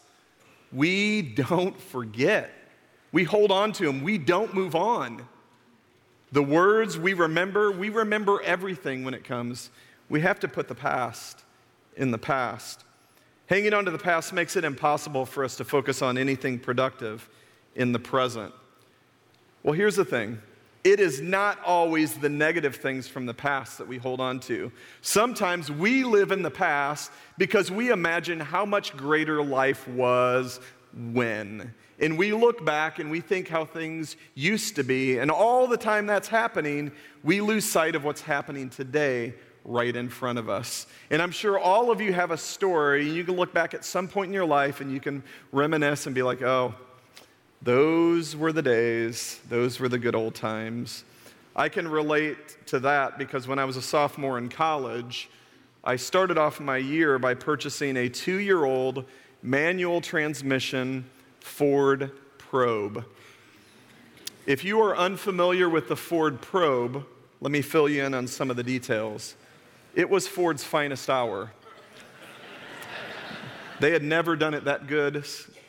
we 0.74 1.22
don't 1.22 1.80
forget. 1.80 2.50
We 3.12 3.24
hold 3.24 3.52
on 3.52 3.72
to 3.74 3.84
them. 3.84 4.02
We 4.02 4.18
don't 4.18 4.54
move 4.54 4.74
on. 4.74 5.26
The 6.32 6.42
words 6.42 6.98
we 6.98 7.14
remember, 7.14 7.70
we 7.70 7.90
remember 7.90 8.42
everything 8.42 9.04
when 9.04 9.14
it 9.14 9.22
comes. 9.22 9.70
We 10.08 10.20
have 10.20 10.40
to 10.40 10.48
put 10.48 10.66
the 10.66 10.74
past 10.74 11.44
in 11.96 12.10
the 12.10 12.18
past. 12.18 12.84
Hanging 13.46 13.72
on 13.72 13.84
to 13.84 13.90
the 13.90 13.98
past 13.98 14.32
makes 14.32 14.56
it 14.56 14.64
impossible 14.64 15.26
for 15.26 15.44
us 15.44 15.56
to 15.56 15.64
focus 15.64 16.02
on 16.02 16.18
anything 16.18 16.58
productive 16.58 17.28
in 17.76 17.92
the 17.92 17.98
present. 17.98 18.52
Well, 19.62 19.74
here's 19.74 19.96
the 19.96 20.04
thing 20.04 20.40
it 20.84 21.00
is 21.00 21.22
not 21.22 21.58
always 21.64 22.14
the 22.14 22.28
negative 22.28 22.76
things 22.76 23.08
from 23.08 23.24
the 23.24 23.32
past 23.32 23.78
that 23.78 23.88
we 23.88 23.96
hold 23.96 24.20
on 24.20 24.38
to. 24.40 24.70
Sometimes 25.00 25.70
we 25.70 26.04
live 26.04 26.30
in 26.30 26.42
the 26.42 26.50
past 26.50 27.10
because 27.38 27.70
we 27.70 27.90
imagine 27.90 28.38
how 28.38 28.66
much 28.66 28.94
greater 28.94 29.42
life 29.42 29.88
was 29.88 30.60
when. 30.92 31.72
And 31.98 32.18
we 32.18 32.34
look 32.34 32.64
back 32.66 32.98
and 32.98 33.10
we 33.10 33.22
think 33.22 33.48
how 33.48 33.64
things 33.64 34.16
used 34.34 34.76
to 34.76 34.84
be. 34.84 35.18
And 35.18 35.30
all 35.30 35.66
the 35.66 35.78
time 35.78 36.06
that's 36.06 36.28
happening, 36.28 36.92
we 37.22 37.40
lose 37.40 37.64
sight 37.64 37.94
of 37.94 38.04
what's 38.04 38.20
happening 38.20 38.68
today 38.68 39.34
right 39.64 39.96
in 39.96 40.10
front 40.10 40.38
of 40.38 40.50
us. 40.50 40.86
And 41.10 41.22
I'm 41.22 41.30
sure 41.30 41.58
all 41.58 41.90
of 41.90 42.02
you 42.02 42.12
have 42.12 42.30
a 42.30 42.36
story. 42.36 43.08
You 43.08 43.24
can 43.24 43.36
look 43.36 43.54
back 43.54 43.72
at 43.72 43.86
some 43.86 44.06
point 44.06 44.28
in 44.28 44.34
your 44.34 44.44
life 44.44 44.82
and 44.82 44.92
you 44.92 45.00
can 45.00 45.22
reminisce 45.50 46.04
and 46.04 46.14
be 46.14 46.22
like, 46.22 46.42
oh, 46.42 46.74
those 47.64 48.36
were 48.36 48.52
the 48.52 48.62
days, 48.62 49.40
those 49.48 49.80
were 49.80 49.88
the 49.88 49.98
good 49.98 50.14
old 50.14 50.34
times. 50.34 51.04
I 51.56 51.70
can 51.70 51.88
relate 51.88 52.66
to 52.66 52.78
that 52.80 53.16
because 53.16 53.48
when 53.48 53.58
I 53.58 53.64
was 53.64 53.76
a 53.76 53.82
sophomore 53.82 54.36
in 54.36 54.50
college, 54.50 55.30
I 55.82 55.96
started 55.96 56.36
off 56.36 56.60
my 56.60 56.76
year 56.76 57.18
by 57.18 57.32
purchasing 57.32 57.96
a 57.96 58.08
two 58.10 58.38
year 58.38 58.64
old 58.64 59.06
manual 59.42 60.02
transmission 60.02 61.06
Ford 61.40 62.10
Probe. 62.36 63.04
If 64.46 64.62
you 64.62 64.80
are 64.82 64.94
unfamiliar 64.94 65.68
with 65.70 65.88
the 65.88 65.96
Ford 65.96 66.42
Probe, 66.42 67.06
let 67.40 67.50
me 67.50 67.62
fill 67.62 67.88
you 67.88 68.04
in 68.04 68.12
on 68.12 68.26
some 68.26 68.50
of 68.50 68.56
the 68.56 68.62
details. 68.62 69.36
It 69.94 70.10
was 70.10 70.28
Ford's 70.28 70.64
finest 70.64 71.08
hour. 71.08 71.52
They 73.80 73.92
had 73.92 74.02
never 74.02 74.36
done 74.36 74.52
it 74.52 74.64
that 74.64 74.86
good 74.86 75.24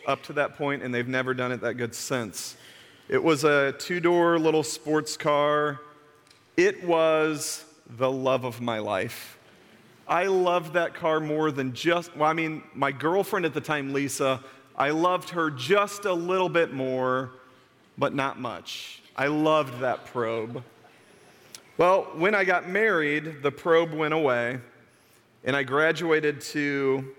up 0.07 0.23
to 0.23 0.33
that 0.33 0.55
point, 0.57 0.83
and 0.83 0.93
they've 0.93 1.07
never 1.07 1.33
done 1.33 1.51
it 1.51 1.61
that 1.61 1.75
good 1.75 1.95
since. 1.95 2.55
It 3.07 3.23
was 3.23 3.43
a 3.43 3.73
two 3.73 3.99
door 3.99 4.39
little 4.39 4.63
sports 4.63 5.17
car. 5.17 5.79
It 6.57 6.83
was 6.83 7.65
the 7.97 8.11
love 8.11 8.45
of 8.45 8.61
my 8.61 8.79
life. 8.79 9.37
I 10.07 10.25
loved 10.25 10.73
that 10.73 10.93
car 10.93 11.19
more 11.19 11.51
than 11.51 11.73
just, 11.73 12.15
well, 12.15 12.29
I 12.29 12.33
mean, 12.33 12.63
my 12.73 12.91
girlfriend 12.91 13.45
at 13.45 13.53
the 13.53 13.61
time, 13.61 13.93
Lisa, 13.93 14.43
I 14.77 14.91
loved 14.91 15.29
her 15.31 15.49
just 15.49 16.05
a 16.05 16.13
little 16.13 16.49
bit 16.49 16.73
more, 16.73 17.31
but 17.97 18.13
not 18.13 18.39
much. 18.39 19.01
I 19.15 19.27
loved 19.27 19.79
that 19.79 20.05
probe. 20.05 20.63
Well, 21.77 22.03
when 22.15 22.35
I 22.35 22.43
got 22.43 22.69
married, 22.69 23.41
the 23.41 23.51
probe 23.51 23.93
went 23.93 24.13
away, 24.13 24.59
and 25.43 25.55
I 25.55 25.63
graduated 25.63 26.41
to, 26.41 27.13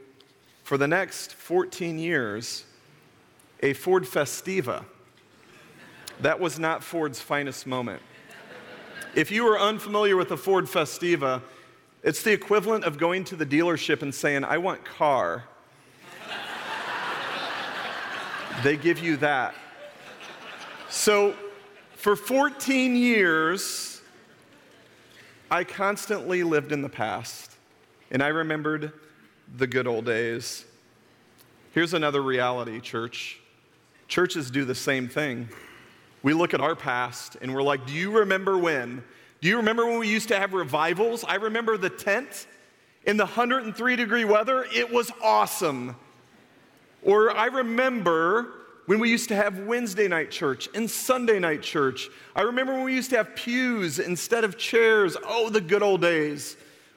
for 0.64 0.78
the 0.78 0.88
next 0.88 1.34
14 1.34 1.98
years, 1.98 2.64
a 3.62 3.72
Ford 3.72 4.04
Festiva. 4.04 4.84
That 6.20 6.40
was 6.40 6.58
not 6.58 6.82
Ford's 6.82 7.20
finest 7.20 7.66
moment. 7.66 8.02
If 9.14 9.30
you 9.30 9.46
are 9.48 9.58
unfamiliar 9.58 10.16
with 10.16 10.28
the 10.28 10.36
Ford 10.36 10.66
Festiva, 10.66 11.42
it's 12.02 12.22
the 12.22 12.32
equivalent 12.32 12.84
of 12.84 12.98
going 12.98 13.24
to 13.24 13.36
the 13.36 13.46
dealership 13.46 14.02
and 14.02 14.14
saying, 14.14 14.44
I 14.44 14.58
want 14.58 14.84
car. 14.84 15.44
they 18.62 18.76
give 18.76 18.98
you 18.98 19.16
that. 19.18 19.54
So, 20.88 21.34
for 21.94 22.14
14 22.14 22.94
years, 22.94 24.00
I 25.50 25.64
constantly 25.64 26.42
lived 26.42 26.72
in 26.72 26.82
the 26.82 26.88
past, 26.88 27.52
and 28.10 28.22
I 28.22 28.28
remembered 28.28 28.92
the 29.56 29.66
good 29.66 29.86
old 29.86 30.04
days. 30.04 30.64
Here's 31.72 31.94
another 31.94 32.22
reality, 32.22 32.80
church. 32.80 33.40
Churches 34.08 34.50
do 34.50 34.64
the 34.64 34.74
same 34.74 35.08
thing. 35.08 35.48
We 36.22 36.32
look 36.32 36.54
at 36.54 36.60
our 36.60 36.74
past 36.74 37.36
and 37.40 37.54
we're 37.54 37.62
like, 37.62 37.86
Do 37.86 37.92
you 37.92 38.18
remember 38.18 38.58
when? 38.58 39.02
Do 39.40 39.48
you 39.48 39.58
remember 39.58 39.86
when 39.86 39.98
we 39.98 40.08
used 40.08 40.28
to 40.28 40.38
have 40.38 40.54
revivals? 40.54 41.24
I 41.24 41.36
remember 41.36 41.76
the 41.76 41.90
tent 41.90 42.46
in 43.04 43.16
the 43.16 43.24
103 43.24 43.96
degree 43.96 44.24
weather. 44.24 44.66
It 44.74 44.90
was 44.90 45.10
awesome. 45.22 45.96
Or 47.02 47.30
I 47.30 47.46
remember 47.46 48.48
when 48.86 48.98
we 49.00 49.10
used 49.10 49.28
to 49.28 49.36
have 49.36 49.60
Wednesday 49.60 50.08
night 50.08 50.30
church 50.30 50.68
and 50.74 50.90
Sunday 50.90 51.38
night 51.38 51.62
church. 51.62 52.08
I 52.34 52.42
remember 52.42 52.72
when 52.72 52.84
we 52.84 52.94
used 52.94 53.10
to 53.10 53.16
have 53.16 53.34
pews 53.36 53.98
instead 53.98 54.44
of 54.44 54.56
chairs. 54.56 55.16
Oh, 55.24 55.50
the 55.50 55.60
good 55.60 55.82
old 55.82 56.00
days. 56.00 56.56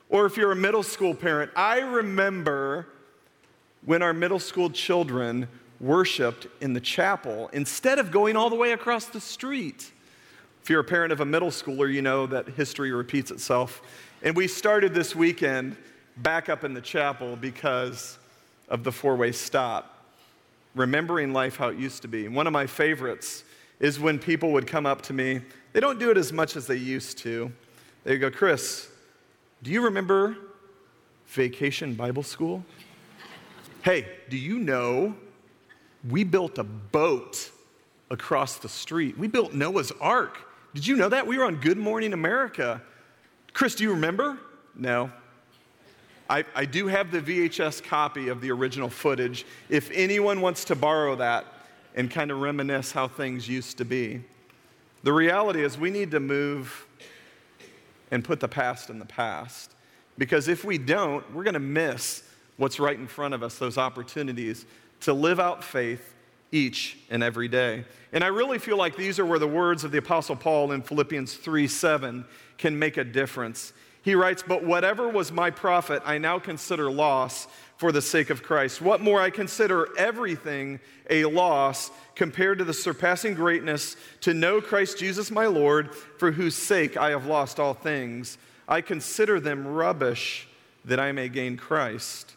Or 0.10 0.26
if 0.26 0.38
you're 0.38 0.52
a 0.52 0.56
middle 0.56 0.84
school 0.84 1.14
parent, 1.14 1.52
I 1.56 1.80
remember 1.80 2.88
when 3.86 4.02
our 4.02 4.14
middle 4.14 4.40
school 4.40 4.70
children 4.70 5.48
worshiped 5.80 6.48
in 6.62 6.74
the 6.74 6.82
chapel 6.82 7.50
instead 7.54 8.00
of 8.00 8.12
going 8.12 8.36
all 8.36 8.50
the 8.50 8.56
way 8.56 8.72
across 8.72 9.06
the 9.06 9.22
street. 9.22 9.92
If 10.62 10.70
you're 10.70 10.82
a 10.82 10.86
parent 10.86 11.12
of 11.12 11.22
a 11.22 11.26
middle 11.26 11.50
schooler, 11.50 11.92
you 11.92 12.02
know 12.02 12.28
that 12.28 12.50
history 12.50 12.92
repeats 12.92 13.32
itself. 13.32 13.82
And 14.22 14.36
we 14.36 14.48
started 14.48 14.94
this 14.94 15.16
weekend 15.16 15.78
back 16.18 16.50
up 16.50 16.64
in 16.64 16.74
the 16.74 16.82
chapel 16.82 17.36
because 17.36 18.18
of 18.68 18.84
the 18.84 18.92
four 18.92 19.16
way 19.16 19.32
stop, 19.32 20.06
remembering 20.76 21.34
life 21.34 21.56
how 21.56 21.70
it 21.70 21.78
used 21.78 22.02
to 22.02 22.08
be. 22.08 22.28
One 22.28 22.46
of 22.46 22.54
my 22.54 22.68
favorites 22.68 23.44
is 23.80 24.00
when 24.00 24.20
people 24.20 24.52
would 24.52 24.68
come 24.68 24.86
up 24.86 25.02
to 25.04 25.14
me. 25.14 25.42
They 25.72 25.80
don't 25.80 26.00
do 26.00 26.12
it 26.12 26.18
as 26.18 26.34
much 26.34 26.56
as 26.56 26.68
they 26.68 26.76
used 26.76 27.18
to. 27.20 27.52
They 28.04 28.18
go, 28.18 28.30
Chris, 28.30 28.90
do 29.64 29.72
you 29.72 29.82
remember 29.82 30.36
vacation 31.28 31.94
Bible 31.94 32.24
school? 32.24 32.66
Hey, 33.82 34.08
do 34.30 34.38
you 34.38 34.60
know 34.60 35.16
we 36.08 36.24
built 36.24 36.58
a 36.58 36.64
boat 36.64 37.52
across 38.10 38.58
the 38.58 38.70
street. 38.70 39.18
We 39.18 39.28
built 39.28 39.54
Noah's 39.54 39.92
Ark. 40.00 40.38
Did 40.74 40.86
you 40.86 40.96
know 40.96 41.10
that? 41.10 41.26
We 41.28 41.38
were 41.38 41.46
on 41.46 41.56
Good 41.56 41.78
Morning 41.78 42.14
America. 42.14 42.82
Chris, 43.54 43.76
do 43.76 43.84
you 43.84 43.92
remember? 43.92 44.38
No. 44.76 45.12
I, 46.30 46.46
I 46.56 46.66
do 46.66 46.88
have 46.88 47.12
the 47.12 47.22
VHS 47.22 47.84
copy 47.84 48.28
of 48.28 48.40
the 48.40 48.52
original 48.52 48.90
footage. 48.90 49.46
If 49.68 49.90
anyone 49.92 50.42
wants 50.42 50.64
to 50.66 50.76
borrow 50.76 51.16
that 51.16 51.46
and 51.96 52.10
kind 52.10 52.30
of 52.30 52.40
reminisce 52.40 52.92
how 52.92 53.08
things 53.08 53.50
used 53.50 53.80
to 53.80 53.86
be, 53.86 54.22
the 55.04 55.12
reality 55.12 55.64
is 55.64 55.78
we 55.78 55.90
need 55.90 56.12
to 56.12 56.20
move 56.20 56.86
and 58.12 58.24
put 58.24 58.40
the 58.40 58.48
past 58.48 58.90
in 58.90 59.00
the 59.00 59.06
past. 59.06 59.74
Because 60.18 60.48
if 60.48 60.64
we 60.64 60.78
don't, 60.78 61.24
we're 61.34 61.44
going 61.44 61.54
to 61.54 61.60
miss 61.60 62.24
what's 62.58 62.80
right 62.80 62.98
in 62.98 63.08
front 63.08 63.34
of 63.34 63.42
us, 63.42 63.58
those 63.58 63.78
opportunities 63.78 64.66
to 65.02 65.14
live 65.14 65.40
out 65.40 65.64
faith 65.64 66.16
each 66.52 66.98
and 67.10 67.24
every 67.24 67.48
day. 67.48 67.86
And 68.12 68.24
I 68.24 68.28
really 68.28 68.58
feel 68.58 68.78
like 68.78 68.96
these 68.96 69.20
are 69.20 69.26
where 69.26 69.40
the 69.40 69.48
words 69.48 69.84
of 69.84 69.92
the 69.92 70.00
Apostle 70.00 70.36
Paul 70.36 70.72
in 70.72 70.82
Philippians 70.82 71.36
3 71.36 71.68
7 71.68 72.26
can 72.58 72.78
make 72.78 72.98
a 72.98 73.04
difference. 73.04 73.74
He 74.02 74.16
writes, 74.16 74.44
But 74.46 74.64
whatever 74.64 75.08
was 75.08 75.32
my 75.32 75.52
profit, 75.52 76.02
I 76.06 76.18
now 76.18 76.40
consider 76.40 76.90
loss 76.90 77.48
for 77.78 77.92
the 77.92 78.02
sake 78.02 78.30
of 78.30 78.44
Christ. 78.44 78.82
What 78.82 79.02
more, 79.02 79.22
I 79.22 79.30
consider 79.30 79.88
everything 79.98 80.80
a 81.10 81.26
loss 81.26 81.92
compared 82.16 82.58
to 82.58 82.64
the 82.64 82.74
surpassing 82.74 83.36
greatness 83.36 83.96
to 84.22 84.34
know 84.34 84.60
Christ 84.60 84.98
Jesus 84.98 85.32
my 85.32 85.46
Lord, 85.46 85.94
for 85.96 86.32
whose 86.32 86.56
sake 86.56 86.98
I 86.98 87.12
have 87.12 87.26
lost 87.26 87.60
all 87.60 87.74
things. 87.74 88.38
I 88.68 88.82
consider 88.82 89.40
them 89.40 89.68
rubbish 89.68 90.48
that 90.86 91.00
I 91.00 91.12
may 91.12 91.30
gain 91.30 91.58
Christ 91.58 92.36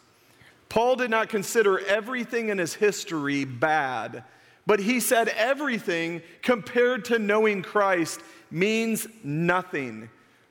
Paul 0.73 0.95
did 0.95 1.11
not 1.11 1.29
consider 1.29 1.85
everything 1.85 2.49
in 2.49 2.57
his 2.57 2.73
history 2.73 3.45
bad, 3.45 4.23
but 4.65 4.79
he 4.79 4.99
said 4.99 5.27
everything 5.27 6.23
compared 6.41 7.05
to 7.05 7.19
knowing 7.19 7.61
Christ 7.61 8.19
means 8.49 9.05
nothing. 9.23 10.09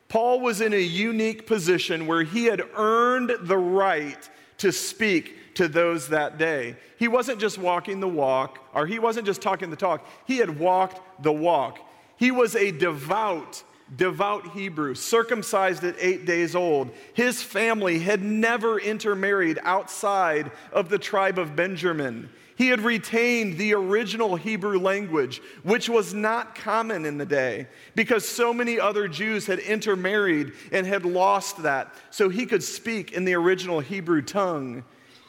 Paul 0.09 0.39
was 0.39 0.61
in 0.61 0.75
a 0.75 0.81
unique 0.81 1.45
position 1.45 2.07
where 2.07 2.23
he 2.23 2.45
had 2.45 2.63
earned 2.77 3.33
the 3.41 3.59
right 3.59 4.31
to 4.59 4.71
speak 4.71 5.57
to 5.57 5.67
those 5.67 6.07
that 6.11 6.39
day. 6.39 6.77
He 7.01 7.09
wasn't 7.09 7.41
just 7.41 7.59
walking 7.59 7.99
the 7.99 8.07
walk, 8.07 8.61
or 8.75 8.87
he 8.87 9.01
wasn't 9.01 9.27
just 9.27 9.43
talking 9.43 9.71
the 9.71 9.77
talk, 9.77 10.07
he 10.25 10.37
had 10.37 10.57
walked 10.57 11.01
the 11.25 11.33
walk. 11.33 11.81
He 12.17 12.31
was 12.31 12.55
a 12.55 12.71
devout, 12.71 13.65
devout 13.97 14.53
Hebrew, 14.53 14.95
circumcised 14.95 15.85
at 15.85 15.97
eight 15.99 16.25
days 16.25 16.55
old. 16.55 16.91
His 17.15 17.43
family 17.43 17.99
had 17.99 18.23
never 18.23 18.79
intermarried 18.79 19.59
outside 19.63 20.51
of 20.73 20.89
the 20.89 20.99
tribe 20.99 21.39
of 21.39 21.57
Benjamin. 21.57 22.31
He 22.55 22.69
had 22.69 22.81
retained 22.81 23.59
the 23.59 23.75
original 23.75 24.37
Hebrew 24.37 24.79
language, 24.79 25.41
which 25.63 25.89
was 25.89 26.15
not 26.15 26.55
common 26.55 27.05
in 27.05 27.19
the 27.19 27.27
day 27.27 27.67
because 27.95 28.29
so 28.29 28.53
many 28.53 28.79
other 28.79 29.09
Jews 29.09 29.47
had 29.47 29.59
intermarried 29.59 30.53
and 30.71 30.87
had 30.87 31.05
lost 31.05 31.63
that. 31.63 31.95
So 32.11 32.29
he 32.29 32.47
could 32.47 32.63
speak 32.63 33.13
in 33.13 33.25
the 33.25 33.35
original 33.35 33.81
Hebrew 33.81 34.23
tongue. 34.23 34.85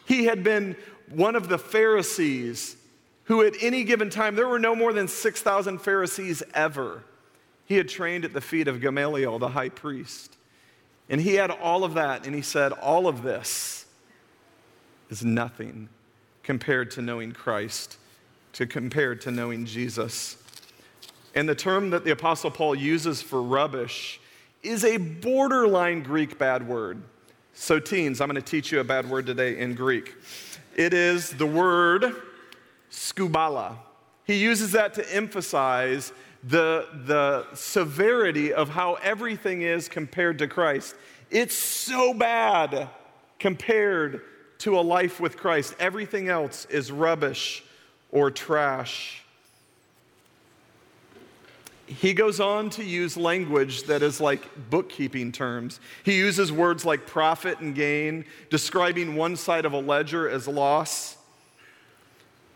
He 0.05 0.25
had 0.25 0.43
been 0.43 0.75
one 1.09 1.35
of 1.35 1.47
the 1.47 1.57
Pharisees 1.57 2.75
who, 3.25 3.41
at 3.41 3.53
any 3.61 3.83
given 3.83 4.09
time, 4.09 4.35
there 4.35 4.47
were 4.47 4.59
no 4.59 4.75
more 4.75 4.91
than 4.91 5.07
6,000 5.07 5.79
Pharisees 5.79 6.43
ever. 6.53 7.03
He 7.73 7.77
had 7.77 7.89
trained 7.89 8.23
at 8.23 8.33
the 8.33 8.39
feet 8.39 8.67
of 8.67 8.81
Gamaliel, 8.81 9.39
the 9.39 9.47
high 9.47 9.69
priest. 9.69 10.37
And 11.09 11.19
he 11.19 11.33
had 11.33 11.49
all 11.49 11.83
of 11.83 11.95
that, 11.95 12.27
and 12.27 12.35
he 12.35 12.43
said, 12.43 12.71
All 12.71 13.07
of 13.07 13.23
this 13.23 13.87
is 15.09 15.25
nothing 15.25 15.89
compared 16.43 16.91
to 16.91 17.01
knowing 17.01 17.31
Christ, 17.31 17.97
to 18.53 18.67
compared 18.67 19.21
to 19.21 19.31
knowing 19.31 19.65
Jesus. 19.65 20.37
And 21.33 21.49
the 21.49 21.55
term 21.55 21.89
that 21.89 22.05
the 22.05 22.11
Apostle 22.11 22.51
Paul 22.51 22.75
uses 22.75 23.23
for 23.23 23.41
rubbish 23.41 24.21
is 24.61 24.85
a 24.85 24.97
borderline 24.97 26.03
Greek 26.03 26.37
bad 26.37 26.67
word. 26.67 27.01
So, 27.55 27.79
teens, 27.79 28.21
I'm 28.21 28.29
going 28.29 28.39
to 28.39 28.47
teach 28.47 28.71
you 28.71 28.81
a 28.81 28.83
bad 28.83 29.09
word 29.09 29.25
today 29.25 29.57
in 29.57 29.73
Greek. 29.73 30.13
It 30.75 30.93
is 30.93 31.31
the 31.31 31.47
word 31.47 32.21
skubala. 32.91 33.77
He 34.25 34.35
uses 34.35 34.73
that 34.73 34.93
to 34.93 35.11
emphasize 35.15 36.13
the, 36.43 36.87
the 37.05 37.45
severity 37.53 38.53
of 38.53 38.69
how 38.69 38.95
everything 38.95 39.61
is 39.61 39.87
compared 39.87 40.39
to 40.39 40.47
Christ. 40.47 40.95
It's 41.31 41.55
so 41.55 42.13
bad 42.13 42.89
compared 43.39 44.21
to 44.59 44.77
a 44.77 44.81
life 44.81 45.19
with 45.19 45.37
Christ. 45.37 45.75
Everything 45.79 46.29
else 46.29 46.65
is 46.65 46.91
rubbish 46.91 47.63
or 48.11 48.29
trash. 48.29 49.23
He 51.85 52.13
goes 52.13 52.39
on 52.39 52.69
to 52.71 52.83
use 52.83 53.17
language 53.17 53.83
that 53.83 54.01
is 54.01 54.21
like 54.21 54.69
bookkeeping 54.69 55.31
terms. 55.31 55.79
He 56.03 56.17
uses 56.17 56.51
words 56.51 56.85
like 56.85 57.05
profit 57.05 57.59
and 57.59 57.75
gain, 57.75 58.25
describing 58.49 59.15
one 59.15 59.35
side 59.35 59.65
of 59.65 59.73
a 59.73 59.79
ledger 59.79 60.29
as 60.29 60.47
loss. 60.47 61.17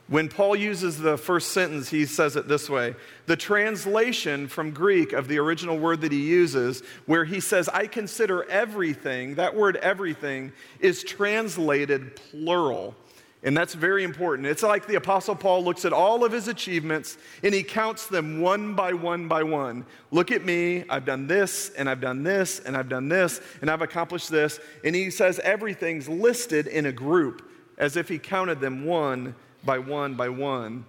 When 0.08 0.30
Paul 0.30 0.56
uses 0.56 0.98
the 0.98 1.18
first 1.18 1.52
sentence, 1.52 1.90
he 1.90 2.06
says 2.06 2.38
it 2.38 2.48
this 2.48 2.70
way 2.70 2.96
The 3.26 3.36
translation 3.36 4.48
from 4.48 4.72
Greek 4.72 5.12
of 5.14 5.28
the 5.28 5.38
original 5.40 5.78
word 5.78 6.02
that 6.02 6.12
he 6.12 6.22
uses, 6.22 6.82
where 7.06 7.26
he 7.26 7.40
says, 7.40 7.68
I 7.70 7.88
consider 7.88 8.50
everything, 8.50 9.36
that 9.36 9.56
word 9.56 9.76
everything 9.78 10.54
is 10.80 11.04
translated 11.04 12.16
plural. 12.16 12.96
And 13.44 13.56
that's 13.56 13.76
very 13.76 14.04
important. 14.04 14.48
It's 14.48 14.64
like 14.64 14.88
the 14.88 14.96
Apostle 14.96 15.36
Paul 15.36 15.64
looks 15.64 15.86
at 15.86 15.94
all 15.94 16.26
of 16.26 16.32
his 16.32 16.48
achievements 16.48 17.20
and 17.44 17.54
he 17.54 17.62
counts 17.62 18.08
them 18.08 18.42
one 18.42 18.74
by 18.74 18.94
one 18.94 19.28
by 19.28 19.44
one. 19.44 19.86
Look 20.10 20.32
at 20.32 20.44
me, 20.44 20.84
I've 20.90 21.06
done 21.06 21.28
this, 21.28 21.70
and 21.78 21.88
I've 21.88 22.02
done 22.02 22.24
this, 22.24 22.60
and 22.60 22.76
I've 22.76 22.90
done 22.90 23.10
this, 23.10 23.40
and 23.62 23.70
I've 23.70 23.84
accomplished 23.84 24.32
this. 24.32 24.60
And 24.84 24.96
he 24.96 25.12
says 25.12 25.40
everything's 25.44 26.10
listed 26.10 26.66
in 26.66 26.88
a 26.88 26.92
group 26.92 27.48
as 27.78 27.96
if 27.96 28.10
he 28.10 28.18
counted 28.18 28.60
them 28.60 28.86
one 28.86 29.36
by 29.68 29.78
one 29.78 30.16
by 30.16 30.30
one. 30.30 30.86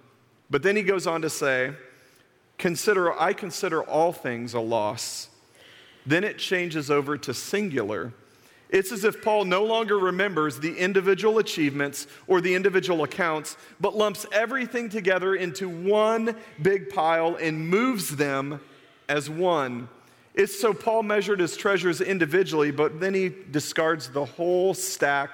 But 0.49 0.63
then 0.63 0.75
he 0.75 0.81
goes 0.81 1.05
on 1.05 1.21
to 1.21 1.29
say, 1.29 1.73
Consider, 2.57 3.17
I 3.17 3.33
consider 3.33 3.83
all 3.83 4.11
things 4.11 4.55
a 4.55 4.59
loss. 4.59 5.29
Then 6.05 6.23
it 6.23 6.39
changes 6.39 6.89
over 6.89 7.17
to 7.17 7.33
singular. 7.33 8.11
It's 8.69 8.91
as 8.91 9.03
if 9.03 9.21
Paul 9.21 9.45
no 9.45 9.63
longer 9.63 9.97
remembers 9.97 10.59
the 10.59 10.75
individual 10.75 11.39
achievements 11.39 12.05
or 12.27 12.41
the 12.41 12.53
individual 12.53 13.03
accounts, 13.03 13.57
but 13.79 13.95
lumps 13.95 14.25
everything 14.31 14.89
together 14.89 15.35
into 15.35 15.69
one 15.69 16.35
big 16.61 16.89
pile 16.89 17.35
and 17.35 17.67
moves 17.67 18.15
them 18.15 18.59
as 19.07 19.29
one. 19.29 19.87
It's 20.35 20.59
so 20.59 20.73
Paul 20.73 21.03
measured 21.03 21.39
his 21.39 21.57
treasures 21.57 22.01
individually, 22.01 22.71
but 22.71 22.99
then 22.99 23.13
he 23.13 23.33
discards 23.51 24.09
the 24.09 24.25
whole 24.25 24.73
stack 24.73 25.31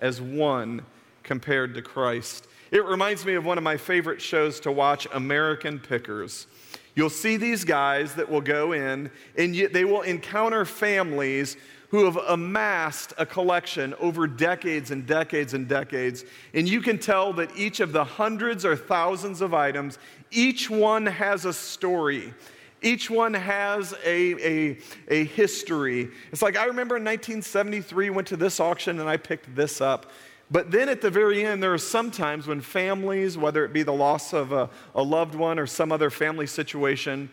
as 0.00 0.20
one 0.20 0.82
compared 1.22 1.74
to 1.74 1.82
Christ. 1.82 2.46
It 2.70 2.84
reminds 2.84 3.24
me 3.24 3.34
of 3.34 3.44
one 3.44 3.58
of 3.58 3.64
my 3.64 3.76
favorite 3.76 4.20
shows 4.20 4.60
to 4.60 4.72
watch, 4.72 5.06
American 5.12 5.78
Pickers. 5.78 6.46
You'll 6.94 7.10
see 7.10 7.36
these 7.36 7.64
guys 7.64 8.14
that 8.14 8.28
will 8.28 8.40
go 8.40 8.72
in 8.72 9.10
and 9.36 9.54
they 9.54 9.84
will 9.84 10.02
encounter 10.02 10.64
families 10.64 11.56
who 11.90 12.04
have 12.04 12.16
amassed 12.16 13.14
a 13.16 13.24
collection 13.24 13.94
over 13.94 14.26
decades 14.26 14.90
and 14.90 15.06
decades 15.06 15.54
and 15.54 15.66
decades. 15.66 16.24
And 16.52 16.68
you 16.68 16.80
can 16.80 16.98
tell 16.98 17.32
that 17.34 17.56
each 17.56 17.80
of 17.80 17.92
the 17.92 18.04
hundreds 18.04 18.64
or 18.64 18.76
thousands 18.76 19.40
of 19.40 19.54
items, 19.54 19.98
each 20.30 20.68
one 20.68 21.06
has 21.06 21.44
a 21.44 21.52
story. 21.52 22.34
Each 22.82 23.10
one 23.10 23.34
has 23.34 23.94
a, 24.04 24.34
a, 24.46 24.78
a 25.08 25.24
history. 25.24 26.10
It's 26.30 26.42
like 26.42 26.56
I 26.56 26.66
remember 26.66 26.96
in 26.96 27.04
1973, 27.04 28.10
went 28.10 28.28
to 28.28 28.36
this 28.36 28.60
auction 28.60 29.00
and 29.00 29.08
I 29.08 29.16
picked 29.16 29.54
this 29.56 29.80
up. 29.80 30.10
But 30.50 30.70
then 30.70 30.88
at 30.88 31.02
the 31.02 31.10
very 31.10 31.44
end, 31.44 31.62
there 31.62 31.74
are 31.74 31.78
some 31.78 32.10
times 32.10 32.46
when 32.46 32.60
families, 32.60 33.36
whether 33.36 33.64
it 33.64 33.72
be 33.72 33.82
the 33.82 33.92
loss 33.92 34.32
of 34.32 34.52
a, 34.52 34.70
a 34.94 35.02
loved 35.02 35.34
one 35.34 35.58
or 35.58 35.66
some 35.66 35.92
other 35.92 36.08
family 36.08 36.46
situation, 36.46 37.30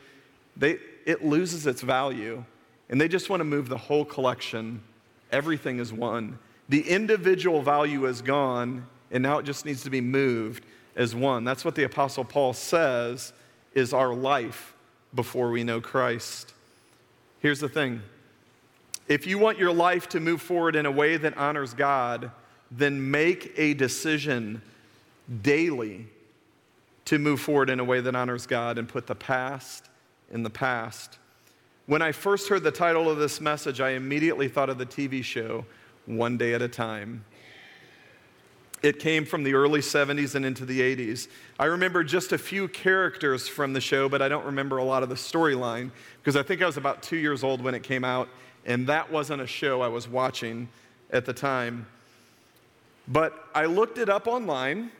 they, 0.57 0.79
it 1.05 1.23
loses 1.23 1.65
its 1.65 1.81
value. 1.81 2.43
And 2.89 2.99
they 2.99 3.07
just 3.07 3.29
want 3.29 3.39
to 3.39 3.45
move 3.45 3.69
the 3.69 3.77
whole 3.77 4.05
collection. 4.05 4.81
Everything 5.31 5.79
is 5.79 5.93
one. 5.93 6.37
The 6.67 6.81
individual 6.81 7.61
value 7.61 8.05
is 8.05 8.21
gone, 8.21 8.85
and 9.11 9.23
now 9.23 9.37
it 9.37 9.43
just 9.43 9.65
needs 9.65 9.83
to 9.83 9.89
be 9.89 10.01
moved 10.01 10.65
as 10.95 11.15
one. 11.15 11.43
That's 11.43 11.63
what 11.63 11.75
the 11.75 11.83
Apostle 11.83 12.25
Paul 12.25 12.53
says 12.53 13.33
is 13.73 13.93
our 13.93 14.13
life 14.13 14.73
before 15.13 15.51
we 15.51 15.63
know 15.63 15.79
Christ. 15.79 16.53
Here's 17.39 17.59
the 17.59 17.69
thing 17.69 18.01
if 19.07 19.27
you 19.27 19.37
want 19.37 19.59
your 19.59 19.71
life 19.71 20.09
to 20.09 20.19
move 20.19 20.41
forward 20.41 20.75
in 20.75 20.85
a 20.85 20.91
way 20.91 21.17
that 21.17 21.37
honors 21.37 21.73
God, 21.73 22.31
then 22.71 23.11
make 23.11 23.53
a 23.57 23.73
decision 23.73 24.61
daily 25.41 26.07
to 27.05 27.19
move 27.19 27.39
forward 27.39 27.69
in 27.69 27.79
a 27.79 27.83
way 27.83 28.01
that 28.01 28.15
honors 28.15 28.47
God 28.47 28.77
and 28.77 28.87
put 28.87 29.07
the 29.07 29.15
past 29.15 29.89
in 30.31 30.43
the 30.43 30.49
past. 30.49 31.19
When 31.85 32.01
I 32.01 32.11
first 32.11 32.49
heard 32.49 32.63
the 32.63 32.71
title 32.71 33.09
of 33.09 33.17
this 33.17 33.39
message, 33.39 33.79
I 33.79 33.91
immediately 33.91 34.47
thought 34.47 34.69
of 34.69 34.79
the 34.79 34.85
TV 34.87 35.23
show 35.23 35.65
One 36.07 36.37
Day 36.37 36.53
at 36.55 36.61
a 36.61 36.67
Time. 36.67 37.23
It 38.81 38.99
came 38.99 39.25
from 39.25 39.43
the 39.43 39.53
early 39.53 39.79
70s 39.79 40.35
and 40.35 40.45
into 40.45 40.65
the 40.65 40.81
80s. 40.81 41.27
I 41.59 41.65
remember 41.65 42.03
just 42.03 42.31
a 42.31 42.37
few 42.37 42.67
characters 42.67 43.47
from 43.47 43.73
the 43.73 43.81
show, 43.81 44.09
but 44.09 44.21
I 44.21 44.27
don't 44.27 44.45
remember 44.45 44.77
a 44.77 44.83
lot 44.83 45.01
of 45.01 45.09
the 45.09 45.15
storyline 45.15 45.91
because 46.21 46.35
I 46.35 46.43
think 46.43 46.61
I 46.61 46.65
was 46.65 46.77
about 46.77 47.01
two 47.01 47.17
years 47.17 47.43
old 47.43 47.61
when 47.61 47.73
it 47.73 47.83
came 47.83 48.03
out, 48.03 48.29
and 48.65 48.87
that 48.87 49.11
wasn't 49.11 49.41
a 49.41 49.47
show 49.47 49.81
I 49.81 49.87
was 49.87 50.07
watching 50.07 50.67
at 51.11 51.25
the 51.25 51.33
time. 51.33 51.87
But 53.07 53.47
I 53.53 53.65
looked 53.65 53.97
it 53.97 54.09
up 54.09 54.27
online. 54.27 54.91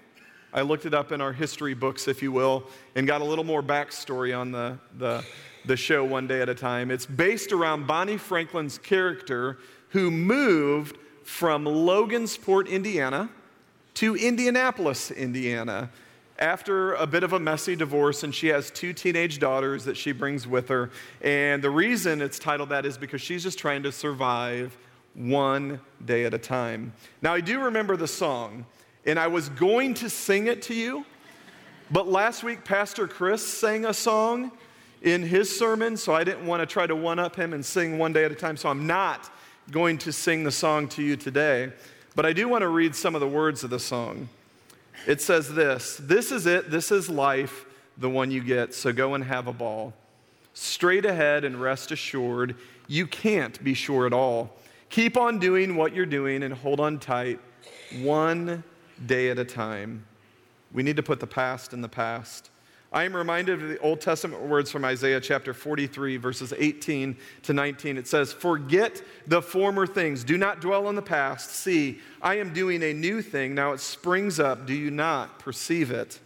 I 0.54 0.62
looked 0.62 0.86
it 0.86 0.94
up 0.94 1.12
in 1.12 1.22
our 1.22 1.34
history 1.34 1.74
books, 1.74 2.08
if 2.08 2.22
you 2.22 2.32
will, 2.32 2.66
and 2.96 3.06
got 3.06 3.22
a 3.22 3.26
little 3.26 3.44
more 3.44 3.62
backstory 3.62 4.38
on 4.38 4.52
the, 4.52 4.78
the, 4.98 5.24
the 5.66 5.76
show 5.76 6.04
one 6.06 6.28
day 6.28 6.42
at 6.42 6.50
a 6.50 6.56
time. 6.56 6.92
It's 6.92 7.06
based 7.06 7.52
around 7.52 7.88
Bonnie 7.88 8.18
Franklin's 8.18 8.78
character 8.78 9.58
who 9.90 10.12
moved 10.12 10.98
from 11.24 11.66
Logansport, 11.66 12.70
Indiana 12.70 13.30
to 13.96 14.16
Indianapolis, 14.16 15.12
Indiana 15.12 15.90
after 16.38 16.94
a 16.96 17.08
bit 17.08 17.24
of 17.24 17.34
a 17.34 17.40
messy 17.40 17.76
divorce, 17.76 18.24
and 18.24 18.36
she 18.36 18.48
has 18.48 18.70
two 18.70 18.94
teenage 18.94 19.40
daughters 19.40 19.86
that 19.86 19.96
she 19.96 20.12
brings 20.12 20.46
with 20.46 20.68
her. 20.68 20.90
And 21.22 21.64
the 21.64 21.70
reason 21.70 22.22
it's 22.22 22.40
titled 22.40 22.70
that 22.70 22.86
is 22.86 22.98
because 22.98 23.22
she's 23.22 23.44
just 23.44 23.58
trying 23.58 23.84
to 23.84 23.92
survive 23.92 24.78
one 25.16 25.80
day 26.04 26.26
at 26.26 26.34
a 26.34 26.38
time. 26.38 26.94
Now, 27.22 27.34
I 27.34 27.42
do 27.42 27.60
remember 27.64 27.98
the 27.98 28.08
song, 28.08 28.66
and 29.06 29.18
I 29.18 29.28
was 29.28 29.50
going 29.50 29.94
to 29.96 30.10
sing 30.10 30.48
it 30.48 30.62
to 30.64 30.74
you, 30.74 31.06
but 31.90 32.08
last 32.08 32.44
week, 32.44 32.64
Pastor 32.64 33.08
Chris 33.08 33.46
sang 33.46 33.86
a 33.86 33.94
song 33.94 34.52
in 35.02 35.22
his 35.22 35.56
sermon, 35.58 35.98
so 35.98 36.14
I 36.14 36.24
didn't 36.24 36.46
want 36.46 36.62
to 36.62 36.66
try 36.66 36.88
to 36.88 36.96
one 36.96 37.20
up 37.20 37.36
him 37.36 37.54
and 37.54 37.64
sing 37.64 37.98
one 37.98 38.12
day 38.12 38.26
at 38.26 38.32
a 38.32 38.36
time, 38.36 38.58
so 38.58 38.70
I'm 38.70 38.88
not 38.88 39.30
going 39.72 39.98
to 40.00 40.12
sing 40.12 40.44
the 40.44 40.52
song 40.52 40.88
to 40.90 41.04
you 41.04 41.16
today. 41.16 41.72
But 42.16 42.26
I 42.26 42.34
do 42.34 42.48
want 42.48 42.64
to 42.64 42.70
read 42.70 42.96
some 42.96 43.14
of 43.14 43.22
the 43.22 43.28
words 43.28 43.64
of 43.64 43.70
the 43.70 43.80
song. 43.80 44.30
It 45.06 45.22
says 45.22 45.54
this 45.54 45.98
This 46.02 46.32
is 46.32 46.46
it, 46.46 46.72
this 46.72 46.92
is 46.92 47.10
life, 47.10 47.66
the 47.98 48.10
one 48.10 48.32
you 48.32 48.44
get, 48.44 48.74
so 48.74 48.92
go 48.92 49.14
and 49.14 49.24
have 49.24 49.48
a 49.48 49.54
ball. 49.54 49.94
Straight 50.54 51.06
ahead 51.06 51.44
and 51.44 51.62
rest 51.62 51.92
assured, 51.92 52.56
you 52.88 53.06
can't 53.06 53.62
be 53.64 53.74
sure 53.74 54.08
at 54.08 54.14
all. 54.14 54.56
Keep 54.90 55.18
on 55.18 55.40
doing 55.40 55.76
what 55.76 55.94
you're 55.94 56.06
doing 56.06 56.44
and 56.44 56.54
hold 56.54 56.80
on 56.80 57.00
tight, 57.00 57.40
one 58.02 58.64
day 59.06 59.30
at 59.30 59.40
a 59.40 59.46
time. 59.46 60.06
We 60.72 60.84
need 60.84 60.96
to 60.98 61.04
put 61.04 61.20
the 61.20 61.28
past 61.28 61.74
in 61.74 61.82
the 61.82 61.90
past. 61.90 62.50
I 62.96 63.04
am 63.04 63.14
reminded 63.14 63.62
of 63.62 63.68
the 63.68 63.80
Old 63.80 64.00
Testament 64.00 64.44
words 64.44 64.72
from 64.72 64.86
Isaiah 64.86 65.20
chapter 65.20 65.54
43, 65.54 66.16
verses 66.16 66.54
18 66.58 67.18
to 67.44 67.54
19. 67.54 67.98
It 67.98 68.08
says, 68.08 68.32
Forget 68.32 69.02
the 69.28 69.42
former 69.42 69.86
things. 69.86 70.24
Do 70.24 70.38
not 70.38 70.62
dwell 70.62 70.88
on 70.88 70.96
the 70.96 71.02
past. 71.02 71.52
See, 71.52 72.00
I 72.22 72.36
am 72.36 72.54
doing 72.54 72.82
a 72.84 72.94
new 72.94 73.22
thing. 73.22 73.54
Now 73.54 73.74
it 73.74 73.82
springs 73.82 74.40
up. 74.40 74.66
Do 74.66 74.74
you 74.74 74.92
not 74.92 75.40
perceive 75.40 75.92
it? 75.92 76.20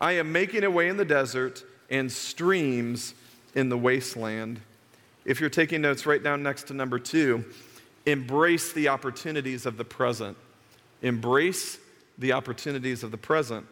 I 0.00 0.12
am 0.12 0.32
making 0.32 0.64
a 0.64 0.70
way 0.70 0.88
in 0.88 0.96
the 0.96 1.04
desert 1.04 1.62
and 1.88 2.10
streams 2.10 3.14
in 3.54 3.68
the 3.68 3.78
wasteland. 3.78 4.60
If 5.24 5.40
you're 5.40 5.50
taking 5.50 5.82
notes, 5.82 6.06
write 6.06 6.24
down 6.24 6.42
next 6.42 6.64
to 6.64 6.74
number 6.74 6.98
two 6.98 7.44
embrace 8.10 8.72
the 8.72 8.88
opportunities 8.88 9.66
of 9.66 9.76
the 9.76 9.84
present. 9.84 10.36
Embrace 11.02 11.78
the 12.18 12.32
opportunities 12.32 13.02
of 13.02 13.10
the 13.10 13.18
present. 13.18 13.66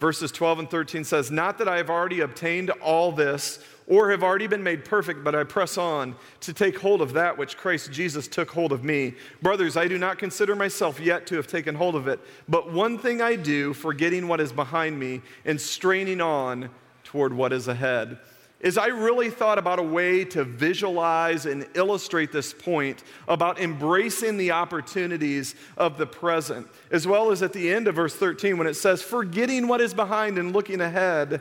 Verses 0.00 0.30
12 0.30 0.60
and 0.60 0.70
13 0.70 1.04
says, 1.04 1.30
Not 1.30 1.58
that 1.58 1.68
I 1.68 1.76
have 1.78 1.90
already 1.90 2.20
obtained 2.20 2.70
all 2.70 3.10
this 3.10 3.58
or 3.88 4.10
have 4.10 4.22
already 4.22 4.46
been 4.46 4.62
made 4.62 4.84
perfect, 4.84 5.24
but 5.24 5.34
I 5.34 5.44
press 5.44 5.78
on 5.78 6.14
to 6.40 6.52
take 6.52 6.78
hold 6.78 7.00
of 7.00 7.14
that 7.14 7.36
which 7.36 7.56
Christ 7.56 7.90
Jesus 7.90 8.28
took 8.28 8.50
hold 8.50 8.70
of 8.70 8.84
me. 8.84 9.14
Brothers, 9.42 9.76
I 9.76 9.88
do 9.88 9.98
not 9.98 10.18
consider 10.18 10.54
myself 10.54 11.00
yet 11.00 11.26
to 11.28 11.36
have 11.36 11.46
taken 11.46 11.74
hold 11.74 11.96
of 11.96 12.06
it, 12.06 12.20
but 12.48 12.70
one 12.70 12.98
thing 12.98 13.22
I 13.22 13.34
do, 13.34 13.72
forgetting 13.72 14.28
what 14.28 14.40
is 14.40 14.52
behind 14.52 15.00
me 15.00 15.22
and 15.44 15.60
straining 15.60 16.20
on 16.20 16.70
toward 17.02 17.32
what 17.32 17.52
is 17.52 17.66
ahead 17.66 18.18
is 18.60 18.76
I 18.76 18.86
really 18.88 19.30
thought 19.30 19.58
about 19.58 19.78
a 19.78 19.84
way 19.84 20.24
to 20.26 20.42
visualize 20.42 21.46
and 21.46 21.66
illustrate 21.74 22.32
this 22.32 22.52
point 22.52 23.04
about 23.28 23.60
embracing 23.60 24.36
the 24.36 24.50
opportunities 24.50 25.54
of 25.76 25.96
the 25.96 26.06
present, 26.06 26.66
as 26.90 27.06
well 27.06 27.30
as 27.30 27.42
at 27.42 27.52
the 27.52 27.72
end 27.72 27.86
of 27.86 27.94
verse 27.94 28.14
13 28.14 28.58
when 28.58 28.66
it 28.66 28.74
says, 28.74 29.00
forgetting 29.00 29.68
what 29.68 29.80
is 29.80 29.94
behind 29.94 30.38
and 30.38 30.52
looking 30.52 30.80
ahead. 30.80 31.40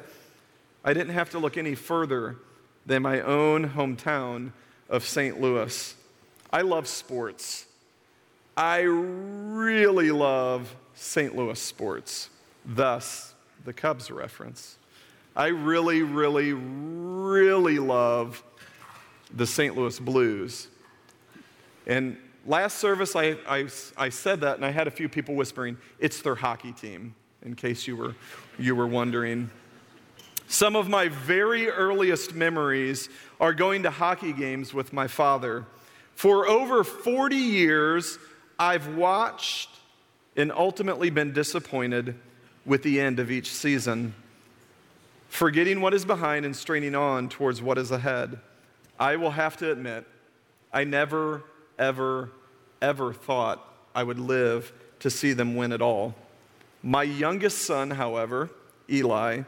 I 0.84 0.94
didn't 0.94 1.14
have 1.14 1.32
to 1.32 1.40
look 1.40 1.58
any 1.58 1.74
further 1.74 2.38
than 2.86 3.02
my 3.02 3.22
own 3.22 3.70
hometown 3.70 4.52
of 4.88 5.04
St. 5.04 5.42
Louis. 5.42 5.96
I 6.54 6.62
love 6.62 6.88
sports. 6.88 7.66
I 8.56 8.80
really 8.82 10.12
love 10.12 10.76
St. 10.96 11.36
Louis 11.36 11.60
sports, 11.60 12.30
thus 12.66 13.34
the 13.66 13.74
Cubs 13.74 14.10
reference. 14.10 14.78
I 15.38 15.50
really, 15.50 16.02
really, 16.02 16.54
really 16.54 17.78
love 17.78 18.44
the 19.36 19.46
St. 19.46 19.78
Louis 19.78 20.00
Blues. 20.00 20.68
And 21.86 22.18
last 22.44 22.80
service, 22.80 23.16
I, 23.16 23.38
I, 23.48 23.68
I, 23.96 24.10
said 24.10 24.42
that, 24.42 24.56
and 24.56 24.66
I 24.66 24.72
had 24.72 24.88
a 24.88 24.92
few 24.92 25.08
people 25.08 25.36
whispering, 25.36 25.78
it's 26.00 26.24
their 26.24 26.34
hockey 26.34 26.72
team, 26.72 27.14
in 27.44 27.54
case 27.54 27.86
you 27.86 27.96
were, 27.96 28.16
you 28.58 28.76
were 28.76 28.88
wondering. 28.88 29.52
Some 30.48 30.76
of 30.76 30.90
my 30.90 31.08
very 31.08 31.70
earliest 31.70 32.34
memories 32.34 33.08
are 33.40 33.54
going 33.54 33.84
to 33.84 33.92
hockey 33.92 34.34
games 34.34 34.74
with 34.74 34.92
my 34.92 35.06
father. 35.06 35.68
For 36.16 36.48
over 36.48 36.84
40 36.84 37.36
years, 37.36 38.18
I've 38.58 38.96
watched 38.96 39.70
and 40.36 40.52
ultimately 40.52 41.12
been 41.12 41.32
disappointed 41.32 42.16
with 42.66 42.82
the 42.82 43.00
end 43.00 43.20
of 43.20 43.30
each 43.30 43.52
season 43.54 44.16
forgetting 45.30 45.82
what 45.82 45.94
is 45.94 46.06
behind 46.06 46.46
and 46.46 46.56
straining 46.56 46.96
on 46.96 47.30
towards 47.30 47.62
what 47.62 47.78
is 47.78 47.92
ahead. 47.92 48.40
I 49.00 49.16
will 49.16 49.32
have 49.32 49.58
to 49.58 49.72
admit, 49.72 50.06
I 50.74 50.84
never, 50.84 51.44
ever, 51.78 52.32
ever 52.82 53.14
thought 53.14 53.64
I 53.94 54.04
would 54.04 54.20
live 54.20 54.74
to 55.00 55.10
see 55.10 55.34
them 55.34 55.56
win 55.56 55.72
at 55.72 55.82
all. 55.82 56.16
My 56.84 57.04
youngest 57.04 57.60
son, 57.60 57.92
however, 57.92 58.50
Eli, 58.90 59.44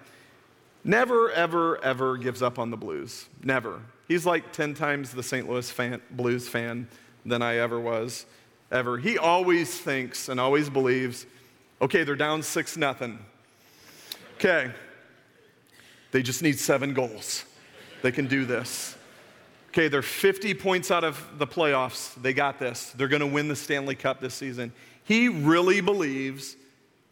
never, 0.83 1.31
ever, 1.31 1.83
ever 1.83 2.17
gives 2.17 2.41
up 2.41 2.59
on 2.59 2.71
the 2.71 2.77
Blues. 2.77 3.27
Never. 3.43 3.81
He's 4.07 4.25
like 4.25 4.51
10 4.51 4.73
times 4.73 5.11
the 5.11 5.23
St. 5.23 5.49
Louis 5.49 5.69
fan, 5.69 6.01
Blues 6.11 6.47
fan 6.47 6.87
than 7.25 7.41
I 7.41 7.57
ever 7.57 7.79
was, 7.79 8.25
ever. 8.71 8.97
He 8.97 9.17
always 9.17 9.77
thinks 9.79 10.29
and 10.29 10.39
always 10.39 10.69
believes, 10.69 11.25
okay, 11.81 12.03
they're 12.03 12.15
down 12.15 12.41
6 12.41 12.77
nothing. 12.77 13.19
Okay, 14.35 14.71
they 16.11 16.21
just 16.21 16.41
need 16.41 16.59
seven 16.59 16.93
goals. 16.93 17.45
They 18.01 18.11
can 18.11 18.27
do 18.27 18.45
this. 18.45 18.95
Okay, 19.69 19.87
they're 19.87 20.01
50 20.01 20.55
points 20.55 20.89
out 20.89 21.03
of 21.03 21.23
the 21.37 21.45
playoffs. 21.45 22.19
They 22.21 22.33
got 22.33 22.57
this. 22.57 22.91
They're 22.97 23.07
going 23.07 23.19
to 23.19 23.27
win 23.27 23.47
the 23.47 23.55
Stanley 23.55 23.95
Cup 23.95 24.19
this 24.19 24.33
season. 24.33 24.71
He 25.03 25.27
really 25.27 25.81
believes 25.81 26.55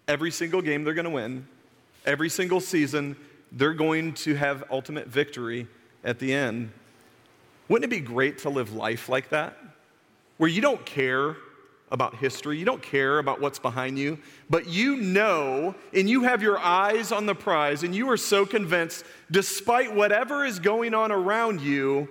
every 0.08 0.32
single 0.32 0.62
game 0.62 0.84
they're 0.84 0.94
going 0.94 1.06
to 1.06 1.12
win, 1.12 1.48
every 2.06 2.30
single 2.30 2.60
season, 2.60 3.16
they're 3.52 3.74
going 3.74 4.14
to 4.14 4.36
have 4.36 4.64
ultimate 4.72 5.08
victory 5.08 5.68
at 6.04 6.20
the 6.20 6.34
end. 6.34 6.72
Wouldn't 7.68 7.92
it 7.92 7.96
be 7.96 8.02
great 8.02 8.40
to 8.40 8.50
live 8.50 8.74
life 8.74 9.10
like 9.10 9.30
that? 9.30 9.58
Where 10.38 10.50
you 10.50 10.62
don't 10.62 10.86
care 10.86 11.36
about 11.90 12.16
history, 12.16 12.58
you 12.58 12.66
don't 12.66 12.82
care 12.82 13.20
about 13.20 13.40
what's 13.40 13.60
behind 13.60 13.98
you, 13.98 14.20
but 14.50 14.68
you 14.68 14.98
know 14.98 15.74
and 15.94 16.10
you 16.10 16.24
have 16.24 16.42
your 16.42 16.58
eyes 16.60 17.12
on 17.12 17.26
the 17.26 17.36
prize 17.36 17.84
and 17.84 17.96
you 17.96 18.10
are 18.10 18.18
so 18.18 18.46
convinced, 18.46 19.06
despite 19.32 19.96
whatever 19.96 20.44
is 20.44 20.60
going 20.60 20.94
on 20.94 21.12
around 21.12 21.62
you, 21.62 22.10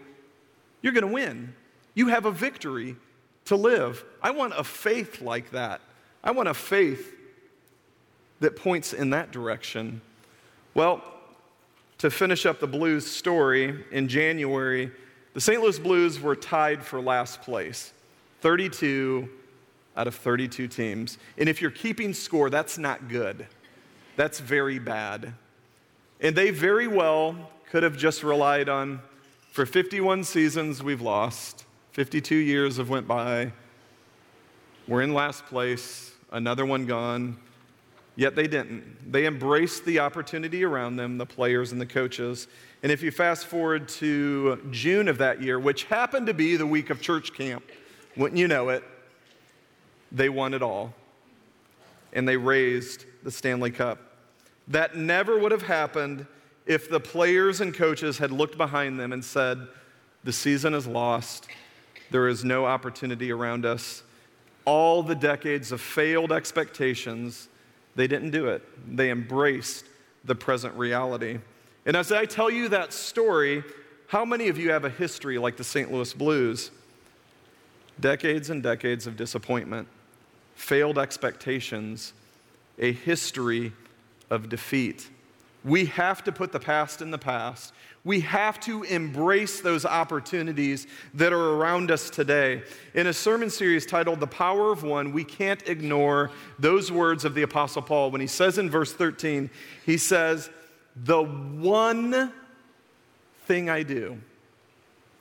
you're 0.81 0.93
going 0.93 1.07
to 1.07 1.13
win. 1.13 1.55
You 1.95 2.09
have 2.09 2.25
a 2.25 2.31
victory 2.31 2.97
to 3.47 3.57
live. 3.57 4.05
I 4.23 4.31
want 4.31 4.55
a 4.57 4.65
faith 4.65 5.21
like 5.21 5.51
that. 5.51 5.81
I 6.25 6.31
want 6.31 6.49
a 6.49 6.55
faith 6.55 7.15
that 8.41 8.57
points 8.57 8.93
in 8.93 9.11
that 9.11 9.31
direction. 9.31 10.01
Well, 10.75 11.03
to 11.99 12.11
finish 12.11 12.45
up 12.45 12.61
the 12.61 12.67
Blues 12.67 13.07
story, 13.07 13.85
in 13.91 14.09
January, 14.09 14.91
the 15.33 15.41
St. 15.41 15.63
Louis 15.63 15.79
Blues 15.79 16.21
were 16.21 16.37
tied 16.37 16.83
for 16.83 17.01
last 17.01 17.43
place 17.43 17.93
32 18.41 19.29
out 19.97 20.07
of 20.07 20.15
32 20.15 20.69
teams. 20.69 21.19
And 21.39 21.49
if 21.49 21.61
you're 21.61 21.71
keeping 21.71 22.13
score, 22.13 22.51
that's 22.51 22.79
not 22.79 23.09
good. 23.09 23.47
That's 24.17 24.41
very 24.41 24.79
bad. 24.79 25.35
And 26.21 26.35
they 26.35 26.51
very 26.51 26.87
well 26.87 27.37
could 27.71 27.83
have 27.83 27.97
just 27.97 28.23
relied 28.23 28.69
on 28.69 29.01
for 29.53 29.65
51 29.65 30.25
seasons 30.25 30.83
we've 30.83 31.01
lost, 31.01 31.65
52 31.93 32.35
years 32.35 32.77
have 32.77 32.91
went 32.91 33.09
by. 33.09 33.53
We're 34.87 35.03
in 35.03 35.15
last 35.15 35.47
place, 35.47 36.13
another 36.31 36.67
one 36.67 36.85
gone. 36.85 37.39
Yet 38.17 38.35
they 38.35 38.47
didn't. 38.47 39.13
They 39.13 39.27
embraced 39.27 39.85
the 39.85 40.01
opportunity 40.01 40.65
around 40.65 40.97
them, 40.97 41.19
the 41.19 41.27
players 41.27 41.73
and 41.73 41.81
the 41.81 41.87
coaches. 41.87 42.49
And 42.83 42.91
if 42.91 43.03
you 43.03 43.11
fast 43.11 43.47
forward 43.47 43.89
to 43.89 44.57
June 44.71 45.09
of 45.09 45.19
that 45.19 45.43
year, 45.43 45.59
which 45.59 45.85
happened 45.85 46.27
to 46.27 46.35
be 46.35 46.57
the 46.57 46.67
week 46.67 46.89
of 46.89 47.01
church 47.03 47.35
camp, 47.35 47.65
wouldn't 48.17 48.39
you 48.39 48.49
know 48.49 48.71
it? 48.71 48.85
They 50.17 50.29
won 50.31 50.55
it 50.55 50.63
all. 50.63 50.95
And 52.13 52.27
they 52.27 52.37
raised 52.37 53.05
the 53.23 53.31
Stanley 53.31 53.71
Cup. 53.71 53.99
That 54.69 54.97
never 54.97 55.39
would 55.39 55.53
have 55.53 55.63
happened 55.63 56.27
if 56.65 56.91
the 56.91 56.99
players 56.99 57.61
and 57.61 57.75
coaches 57.75 58.19
had 58.19 58.33
looked 58.33 58.57
behind 58.57 58.99
them 58.99 59.13
and 59.13 59.25
said, 59.25 59.69
The 60.25 60.33
season 60.33 60.75
is 60.75 60.87
lost. 60.87 61.47
There 62.11 62.29
is 62.29 62.45
no 62.45 62.65
opportunity 62.65 63.31
around 63.31 63.67
us. 63.67 64.03
All 64.65 65.03
the 65.03 65.15
decades 65.15 65.71
of 65.71 65.81
failed 65.81 66.33
expectations, 66.33 67.49
they 67.95 68.07
didn't 68.07 68.31
do 68.31 68.47
it. 68.49 68.63
They 68.97 69.11
embraced 69.11 69.85
the 70.25 70.35
present 70.35 70.75
reality. 70.75 71.39
And 71.85 71.97
as 71.97 72.11
I 72.11 72.25
tell 72.25 72.51
you 72.51 72.69
that 72.71 72.93
story, 72.93 73.63
how 74.09 74.25
many 74.25 74.49
of 74.49 74.59
you 74.59 74.71
have 74.71 74.85
a 74.85 74.91
history 74.91 75.39
like 75.39 75.57
the 75.57 75.65
St. 75.65 75.93
Louis 75.93 76.13
Blues? 76.15 76.71
Decades 78.01 78.51
and 78.51 78.63
decades 78.63 79.07
of 79.07 79.17
disappointment 79.17 79.87
failed 80.57 80.99
expectations, 80.99 82.13
a 82.79 82.91
history 82.91 83.73
of 84.31 84.49
defeat. 84.49 85.09
We 85.65 85.85
have 85.87 86.25
to 86.25 86.33
put 86.33 86.51
the 86.51 86.59
past 86.59 87.03
in 87.03 87.11
the 87.11 87.19
past. 87.19 87.73
We 88.05 88.21
have 88.21 88.59
to 88.61 88.85
embrace 88.85 89.61
those 89.61 89.85
opportunities 89.85 90.87
that 91.15 91.33
are 91.33 91.51
around 91.55 91.91
us 91.91 92.09
today. 92.09 92.63
In 92.95 93.07
a 93.09 93.13
sermon 93.13 93.51
series 93.51 93.85
titled 93.85 94.21
The 94.21 94.29
Power 94.29 94.73
of 94.73 94.83
One, 94.83 95.13
we 95.13 95.25
can't 95.25 95.69
ignore 95.69 96.31
those 96.59 96.91
words 96.91 97.25
of 97.25 97.35
the 97.35 97.43
Apostle 97.43 97.83
Paul 97.83 98.11
when 98.11 98.21
he 98.21 98.27
says 98.27 98.59
in 98.59 98.71
verse 98.71 98.93
13, 98.93 99.51
he 99.85 99.99
says, 99.99 100.51
The 100.97 101.23
one 101.23 102.33
thing 103.47 103.69
I 103.69 103.83
do, 103.83 104.19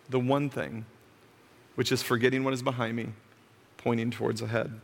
the 0.10 0.20
one 0.20 0.50
thing, 0.50 0.86
which 1.74 1.92
is 1.92 2.02
forgetting 2.04 2.44
what 2.44 2.54
is 2.54 2.62
behind 2.62 2.96
me, 2.96 3.08
pointing 3.78 4.12
towards 4.12 4.42
ahead. 4.42 4.80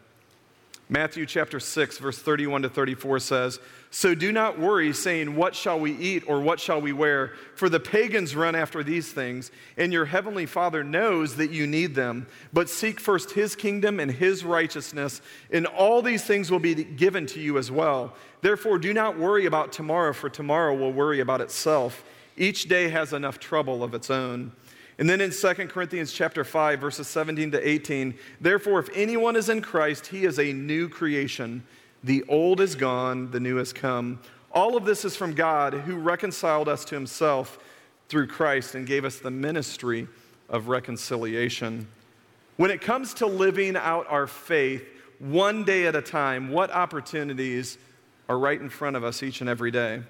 Matthew 0.92 1.26
chapter 1.26 1.58
6, 1.62 2.00
verse 2.00 2.20
31 2.20 2.64
to 2.64 2.70
34 2.70 3.20
says, 3.20 3.60
So 3.92 4.14
do 4.14 4.34
not 4.34 4.60
worry, 4.60 4.92
saying, 4.92 5.38
What 5.38 5.56
shall 5.56 5.80
we 5.80 5.94
eat 5.94 6.26
or 6.28 6.42
what 6.42 6.60
shall 6.60 6.82
we 6.82 6.92
wear? 6.92 7.32
For 7.56 7.70
the 7.70 7.80
pagans 7.80 8.36
run 8.36 8.56
after 8.56 8.84
these 8.84 9.10
things, 9.10 9.52
and 9.78 9.94
your 9.94 10.04
heavenly 10.04 10.46
Father 10.46 10.84
knows 10.84 11.38
that 11.38 11.50
you 11.50 11.66
need 11.66 11.96
them. 11.96 12.28
But 12.52 12.70
seek 12.70 13.00
first 13.00 13.32
his 13.32 13.56
kingdom 13.56 14.02
and 14.02 14.12
his 14.12 14.44
righteousness, 14.44 15.22
and 15.50 15.66
all 15.66 16.02
these 16.02 16.26
things 16.26 16.52
will 16.52 16.60
be 16.60 16.76
given 16.76 17.26
to 17.28 17.40
you 17.40 17.58
as 17.58 17.72
well. 17.72 18.14
Therefore, 18.42 18.78
do 18.78 18.94
not 18.94 19.18
worry 19.18 19.46
about 19.46 19.72
tomorrow, 19.72 20.12
for 20.12 20.30
tomorrow 20.30 20.76
will 20.76 20.92
worry 20.92 21.22
about 21.22 21.40
itself. 21.40 22.04
Each 22.36 22.68
day 22.68 22.90
has 22.90 23.14
enough 23.14 23.40
trouble 23.40 23.82
of 23.82 23.94
its 23.94 24.10
own. 24.10 24.52
And 25.02 25.10
then 25.10 25.20
in 25.20 25.32
2 25.32 25.54
Corinthians 25.68 26.14
chapter 26.14 26.44
5 26.44 26.80
verses 26.80 27.08
17 27.08 27.54
to 27.54 27.68
18, 27.68 28.14
therefore 28.40 28.80
if 28.80 28.88
anyone 28.94 29.36
is 29.36 29.50
in 29.50 29.60
Christ, 29.60 30.06
he 30.06 30.26
is 30.26 30.38
a 30.38 30.54
new 30.54 30.88
creation. 30.88 31.64
The 32.04 32.24
old 32.30 32.62
is 32.62 32.76
gone, 32.76 33.32
the 33.32 33.40
new 33.40 33.56
has 33.56 33.74
come. 33.74 34.20
All 34.52 34.78
of 34.78 34.86
this 34.86 35.04
is 35.04 35.16
from 35.16 35.34
God 35.34 35.74
who 35.74 35.96
reconciled 35.96 36.70
us 36.70 36.86
to 36.86 36.94
himself 36.94 37.58
through 38.10 38.28
Christ 38.28 38.76
and 38.76 38.86
gave 38.86 39.04
us 39.04 39.18
the 39.18 39.32
ministry 39.32 40.08
of 40.50 40.68
reconciliation. 40.68 41.88
When 42.58 42.70
it 42.70 42.82
comes 42.82 43.16
to 43.16 43.26
living 43.26 43.76
out 43.76 44.06
our 44.08 44.28
faith 44.28 44.88
one 45.18 45.64
day 45.64 45.88
at 45.88 45.96
a 45.96 46.04
time, 46.04 46.52
what 46.52 46.70
opportunities 46.70 47.80
are 48.30 48.38
right 48.38 48.62
in 48.62 48.70
front 48.70 48.96
of 48.96 49.04
us 49.04 49.24
each 49.24 49.42
and 49.42 49.50
every 49.50 49.72
day? 49.72 50.04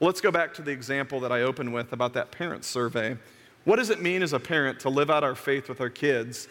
Let's 0.00 0.22
go 0.22 0.30
back 0.30 0.54
to 0.54 0.62
the 0.62 0.70
example 0.70 1.20
that 1.20 1.30
I 1.30 1.42
opened 1.42 1.74
with 1.74 1.92
about 1.92 2.14
that 2.14 2.32
parent 2.32 2.64
survey. 2.64 3.18
What 3.64 3.76
does 3.76 3.90
it 3.90 4.02
mean 4.02 4.22
as 4.22 4.32
a 4.32 4.40
parent 4.40 4.80
to 4.80 4.90
live 4.90 5.10
out 5.10 5.24
our 5.24 5.34
faith 5.34 5.68
with 5.68 5.80
our 5.80 5.88
kids 5.88 6.48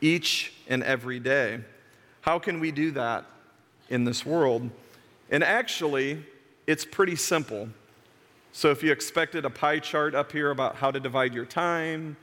each 0.00 0.52
and 0.68 0.82
every 0.82 1.20
day? 1.20 1.60
How 2.22 2.38
can 2.38 2.60
we 2.60 2.70
do 2.70 2.90
that 2.92 3.26
in 3.90 4.04
this 4.04 4.24
world? 4.24 4.70
And 5.30 5.44
actually, 5.44 6.24
it's 6.66 6.84
pretty 6.84 7.16
simple. 7.16 7.68
So, 8.52 8.70
if 8.70 8.82
you 8.82 8.90
expected 8.90 9.44
a 9.44 9.50
pie 9.50 9.80
chart 9.80 10.14
up 10.14 10.32
here 10.32 10.50
about 10.50 10.76
how 10.76 10.90
to 10.90 10.98
divide 10.98 11.34
your 11.34 11.44
time 11.44 12.16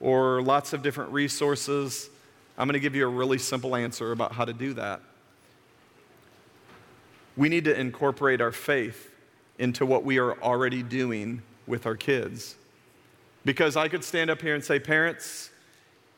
or 0.00 0.42
lots 0.42 0.72
of 0.72 0.82
different 0.82 1.12
resources, 1.12 2.10
I'm 2.56 2.66
going 2.66 2.74
to 2.74 2.80
give 2.80 2.96
you 2.96 3.06
a 3.06 3.10
really 3.10 3.38
simple 3.38 3.76
answer 3.76 4.10
about 4.10 4.32
how 4.32 4.44
to 4.44 4.52
do 4.52 4.74
that. 4.74 5.00
We 7.36 7.48
need 7.48 7.64
to 7.64 7.78
incorporate 7.78 8.40
our 8.40 8.50
faith 8.50 9.12
into 9.58 9.86
what 9.86 10.02
we 10.02 10.18
are 10.18 10.40
already 10.42 10.82
doing 10.82 11.42
with 11.68 11.86
our 11.86 11.94
kids. 11.94 12.56
Because 13.48 13.78
I 13.78 13.88
could 13.88 14.04
stand 14.04 14.28
up 14.28 14.42
here 14.42 14.54
and 14.54 14.62
say, 14.62 14.78
Parents, 14.78 15.48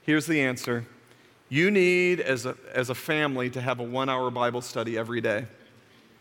here's 0.03 0.27
the 0.27 0.41
answer. 0.41 0.85
You 1.49 1.71
need, 1.71 2.19
as 2.19 2.45
a, 2.45 2.57
as 2.75 2.91
a 2.91 2.95
family, 2.97 3.49
to 3.51 3.61
have 3.61 3.79
a 3.79 3.85
one 3.85 4.09
hour 4.09 4.33
Bible 4.33 4.61
study 4.61 4.99
every 4.99 5.21
day. 5.21 5.47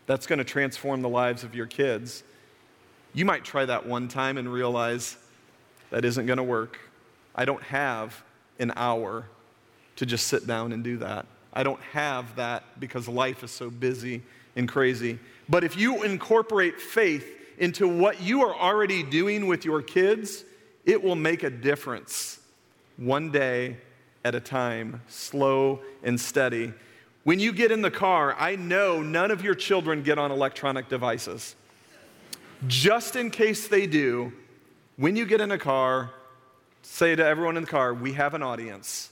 That's 0.06 0.28
going 0.28 0.38
to 0.38 0.46
transform 0.46 1.02
the 1.02 1.10
lives 1.10 1.44
of 1.44 1.56
your 1.56 1.66
kids. 1.66 2.22
You 3.16 3.26
might 3.26 3.44
try 3.44 3.66
that 3.66 3.88
one 3.88 4.08
time 4.08 4.38
and 4.38 4.54
realize 4.54 5.18
that 5.90 6.06
isn't 6.06 6.28
going 6.28 6.38
to 6.38 6.44
work. 6.44 6.78
I 7.34 7.44
don't 7.44 7.64
have 7.64 8.24
an 8.60 8.72
hour 8.76 9.26
to 9.96 10.06
just 10.06 10.28
sit 10.28 10.46
down 10.46 10.74
and 10.74 10.84
do 10.84 10.98
that. 10.98 11.26
I 11.52 11.64
don't 11.64 11.82
have 11.92 12.36
that 12.36 12.80
because 12.80 13.08
life 13.08 13.44
is 13.44 13.50
so 13.50 13.72
busy 13.72 14.22
and 14.56 14.70
crazy. 14.70 15.18
But 15.50 15.64
if 15.64 15.76
you 15.76 16.04
incorporate 16.04 16.80
faith 16.80 17.26
into 17.58 17.88
what 17.88 18.22
you 18.22 18.44
are 18.44 18.54
already 18.54 19.02
doing 19.02 19.48
with 19.48 19.66
your 19.66 19.82
kids, 19.82 20.46
it 20.86 21.04
will 21.04 21.16
make 21.16 21.44
a 21.44 21.50
difference 21.50 22.40
one 22.98 23.32
day 23.32 23.78
at 24.24 24.36
a 24.36 24.40
time, 24.40 25.02
slow 25.08 25.80
and 26.04 26.20
steady. 26.20 26.74
When 27.24 27.40
you 27.40 27.54
get 27.54 27.72
in 27.72 27.82
the 27.82 27.92
car, 27.92 28.36
I 28.38 28.56
know 28.56 29.02
none 29.02 29.32
of 29.32 29.44
your 29.44 29.56
children 29.56 30.04
get 30.04 30.18
on 30.18 30.32
electronic 30.32 30.90
devices. 30.90 31.56
Just 32.68 33.16
in 33.16 33.30
case 33.30 33.68
they 33.68 33.88
do, 33.88 34.34
when 34.98 35.16
you 35.16 35.26
get 35.26 35.40
in 35.40 35.52
a 35.52 35.58
car, 35.58 36.12
say 36.82 37.16
to 37.16 37.26
everyone 37.26 37.56
in 37.56 37.64
the 37.64 37.70
car, 37.70 37.94
We 37.94 38.14
have 38.14 38.34
an 38.34 38.44
audience. 38.44 39.12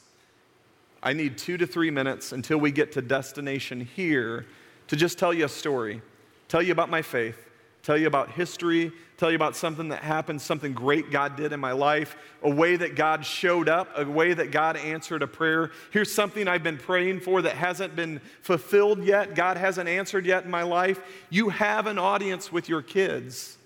I 1.01 1.13
need 1.13 1.38
two 1.38 1.58
to 1.58 1.67
three 1.67 1.91
minutes 1.91 2.32
until 2.32 2.58
we 2.58 2.71
get 2.71 2.91
to 2.93 3.01
destination 3.01 3.82
here 3.82 4.45
to 4.88 4.95
just 4.95 5.19
tell 5.19 5.34
you 5.34 5.45
a 5.45 5.49
story, 5.49 6.01
tell 6.47 6.62
you 6.62 6.71
about 6.71 6.89
my 6.89 7.01
faith, 7.01 7.46
tell 7.88 7.97
you 7.97 8.08
about 8.08 8.30
history, 8.32 8.91
tell 9.15 9.32
you 9.32 9.38
about 9.38 9.56
something 9.56 9.88
that 9.88 10.04
happened, 10.04 10.41
something 10.41 10.73
great 10.73 11.10
God 11.10 11.38
did 11.38 11.54
in 11.54 11.60
my 11.62 11.71
life, 11.71 12.17
a 12.43 12.50
way 12.50 12.76
that 12.76 12.97
God 12.97 13.26
showed 13.26 13.69
up, 13.69 13.88
a 13.95 14.04
way 14.04 14.34
that 14.34 14.52
God 14.52 14.76
answered 14.76 15.21
a 15.21 15.28
prayer. 15.28 15.71
Here's 15.91 16.13
something 16.13 16.50
I've 16.50 16.63
been 16.63 16.78
praying 16.78 17.21
for 17.21 17.41
that 17.41 17.54
hasn't 17.54 17.95
been 17.95 18.19
fulfilled 18.41 19.06
yet, 19.06 19.36
God 19.36 19.56
hasn't 19.56 19.88
answered 19.88 20.26
yet 20.26 20.43
in 20.43 20.52
my 20.52 20.63
life. 20.63 21.00
You 21.30 21.47
have 21.47 21.88
an 21.88 21.97
audience 21.97 22.52
with 22.52 22.67
your 22.67 22.82
kids. 22.82 23.58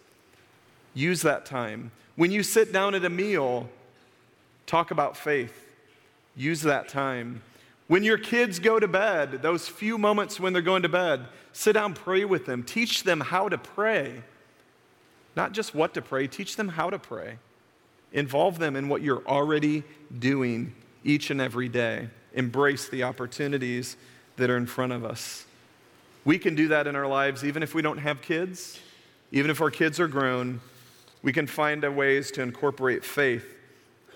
Use 0.93 1.23
that 1.23 1.47
time. 1.47 1.89
When 2.15 2.29
you 2.29 2.43
sit 2.43 2.71
down 2.71 2.93
at 2.93 3.03
a 3.03 3.09
meal, 3.09 3.69
talk 4.67 4.91
about 4.91 5.17
faith. 5.17 5.67
Use 6.35 6.61
that 6.61 6.89
time. 6.89 7.41
When 7.91 8.05
your 8.05 8.17
kids 8.17 8.59
go 8.59 8.79
to 8.79 8.87
bed, 8.87 9.41
those 9.41 9.67
few 9.67 9.97
moments 9.97 10.39
when 10.39 10.53
they're 10.53 10.61
going 10.61 10.83
to 10.83 10.87
bed, 10.87 11.25
sit 11.51 11.73
down, 11.73 11.93
pray 11.93 12.23
with 12.23 12.45
them. 12.45 12.63
Teach 12.63 13.03
them 13.03 13.19
how 13.19 13.49
to 13.49 13.57
pray. 13.57 14.23
Not 15.35 15.51
just 15.51 15.75
what 15.75 15.93
to 15.95 16.01
pray, 16.01 16.27
teach 16.27 16.55
them 16.55 16.69
how 16.69 16.89
to 16.89 16.97
pray. 16.97 17.37
Involve 18.13 18.59
them 18.59 18.77
in 18.77 18.87
what 18.87 19.01
you're 19.01 19.21
already 19.27 19.83
doing 20.17 20.73
each 21.03 21.31
and 21.31 21.41
every 21.41 21.67
day. 21.67 22.07
Embrace 22.33 22.87
the 22.87 23.03
opportunities 23.03 23.97
that 24.37 24.49
are 24.49 24.55
in 24.55 24.67
front 24.67 24.93
of 24.93 25.03
us. 25.03 25.43
We 26.23 26.39
can 26.39 26.55
do 26.55 26.69
that 26.69 26.87
in 26.87 26.95
our 26.95 27.07
lives 27.07 27.43
even 27.43 27.61
if 27.61 27.75
we 27.75 27.81
don't 27.81 27.97
have 27.97 28.21
kids, 28.21 28.79
even 29.33 29.51
if 29.51 29.59
our 29.59 29.69
kids 29.69 29.99
are 29.99 30.07
grown. 30.07 30.61
We 31.23 31.33
can 31.33 31.45
find 31.45 31.83
ways 31.97 32.31
to 32.31 32.41
incorporate 32.41 33.03
faith 33.03 33.53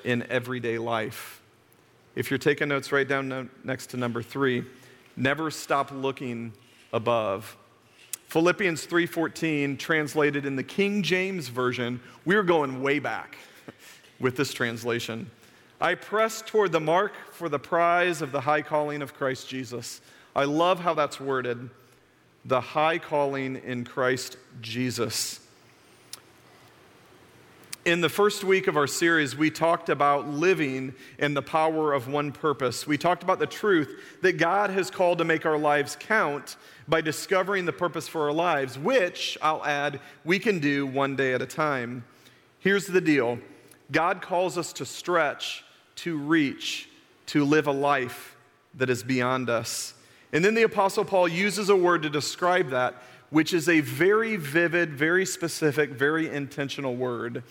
in 0.06 0.26
everyday 0.30 0.78
life. 0.78 1.42
If 2.16 2.32
you're 2.32 2.38
taking 2.38 2.70
notes, 2.70 2.92
write 2.92 3.08
down 3.08 3.28
no, 3.28 3.48
next 3.64 3.88
to 3.88 3.98
number 3.98 4.24
three 4.24 4.66
never 5.18 5.50
stop 5.50 5.92
looking 5.92 6.54
above. 6.92 7.56
Philippians 8.28 8.86
3:14 8.86 9.78
translated 9.78 10.46
in 10.46 10.56
the 10.56 10.64
King 10.64 11.04
James 11.04 11.48
version, 11.48 12.02
we're 12.26 12.44
going 12.44 12.82
way 12.82 13.00
back 13.00 13.38
with 14.20 14.36
this 14.36 14.54
translation. 14.54 15.30
I 15.80 15.96
press 15.96 16.42
toward 16.42 16.72
the 16.72 16.80
mark 16.80 17.14
for 17.32 17.50
the 17.50 17.60
prize 17.60 18.22
of 18.22 18.32
the 18.32 18.42
high 18.42 18.62
calling 18.62 19.02
of 19.02 19.14
Christ 19.14 19.48
Jesus. 19.48 20.02
I 20.36 20.46
love 20.46 20.80
how 20.80 20.94
that's 20.94 21.20
worded. 21.20 21.70
The 22.46 22.62
high 22.62 22.98
calling 22.98 23.58
in 23.58 23.84
Christ 23.84 24.38
Jesus. 24.62 25.45
In 27.86 28.02
the 28.02 28.10
first 28.10 28.44
week 28.44 28.66
of 28.66 28.78
our 28.78 28.88
series, 28.88 29.38
we 29.38 29.52
talked 29.52 29.90
about 29.90 30.28
living 30.28 30.96
in 31.20 31.36
the 31.36 31.44
power 31.44 31.94
of 31.94 32.08
one 32.08 32.32
purpose. 32.32 32.88
We 32.88 32.98
talked 32.98 33.22
about 33.22 33.38
the 33.38 33.46
truth 33.46 34.20
that 34.24 34.40
God 34.40 34.72
has 34.72 34.90
called 34.90 35.20
to 35.20 35.24
make 35.24 35.46
our 35.46 35.60
lives 35.60 35.96
count 36.00 36.56
by 36.88 37.02
discovering 37.02 37.66
the 37.66 37.72
purpose 37.72 38.08
for 38.08 38.24
our 38.24 38.34
lives, 38.34 38.80
which, 38.80 39.38
I'll 39.40 39.64
add, 39.64 40.00
we 40.24 40.40
can 40.40 40.58
do 40.58 40.88
one 40.88 41.16
day 41.16 41.36
at 41.36 41.44
a 41.44 41.46
time. 41.46 42.04
Here's 42.58 42.88
the 42.88 43.02
deal 43.02 43.38
God 43.92 44.20
calls 44.20 44.58
us 44.58 44.74
to 44.74 44.86
stretch, 44.86 45.64
to 45.98 46.18
reach, 46.18 46.90
to 47.28 47.46
live 47.46 47.68
a 47.68 47.72
life 47.72 48.36
that 48.74 48.90
is 48.90 49.04
beyond 49.04 49.48
us. 49.48 49.94
And 50.34 50.44
then 50.44 50.56
the 50.56 50.64
Apostle 50.64 51.06
Paul 51.06 51.28
uses 51.28 51.70
a 51.70 51.76
word 51.76 52.02
to 52.02 52.10
describe 52.10 52.72
that, 52.72 52.96
which 53.30 53.54
is 53.54 53.70
a 53.70 53.82
very 53.82 54.38
vivid, 54.38 54.92
very 54.92 55.26
specific, 55.28 55.92
very 55.92 56.32
intentional 56.32 56.96
word. 56.96 57.44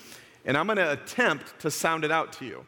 And 0.44 0.57
I'm 0.57 0.66
going 0.66 0.76
to 0.76 0.92
attempt 0.92 1.59
to 1.61 1.70
sound 1.70 2.04
it 2.04 2.11
out 2.11 2.33
to 2.35 2.44
you 2.44 2.66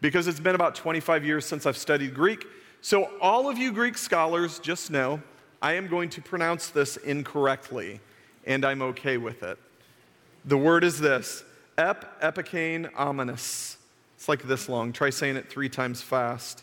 because 0.00 0.26
it's 0.26 0.40
been 0.40 0.54
about 0.54 0.74
25 0.74 1.24
years 1.24 1.44
since 1.44 1.66
I've 1.66 1.76
studied 1.76 2.14
Greek. 2.14 2.46
So, 2.80 3.10
all 3.20 3.48
of 3.48 3.58
you 3.58 3.72
Greek 3.72 3.96
scholars, 3.96 4.58
just 4.58 4.90
know 4.90 5.20
I 5.62 5.72
am 5.72 5.88
going 5.88 6.10
to 6.10 6.22
pronounce 6.22 6.68
this 6.68 6.96
incorrectly, 6.98 8.00
and 8.44 8.64
I'm 8.64 8.82
okay 8.82 9.16
with 9.16 9.42
it. 9.42 9.58
The 10.44 10.56
word 10.56 10.84
is 10.84 11.00
this 11.00 11.44
ep, 11.78 12.20
epikane, 12.20 12.90
ominous. 12.96 13.78
It's 14.16 14.28
like 14.28 14.42
this 14.42 14.68
long. 14.68 14.92
Try 14.92 15.10
saying 15.10 15.36
it 15.36 15.50
three 15.50 15.68
times 15.68 16.02
fast. 16.02 16.62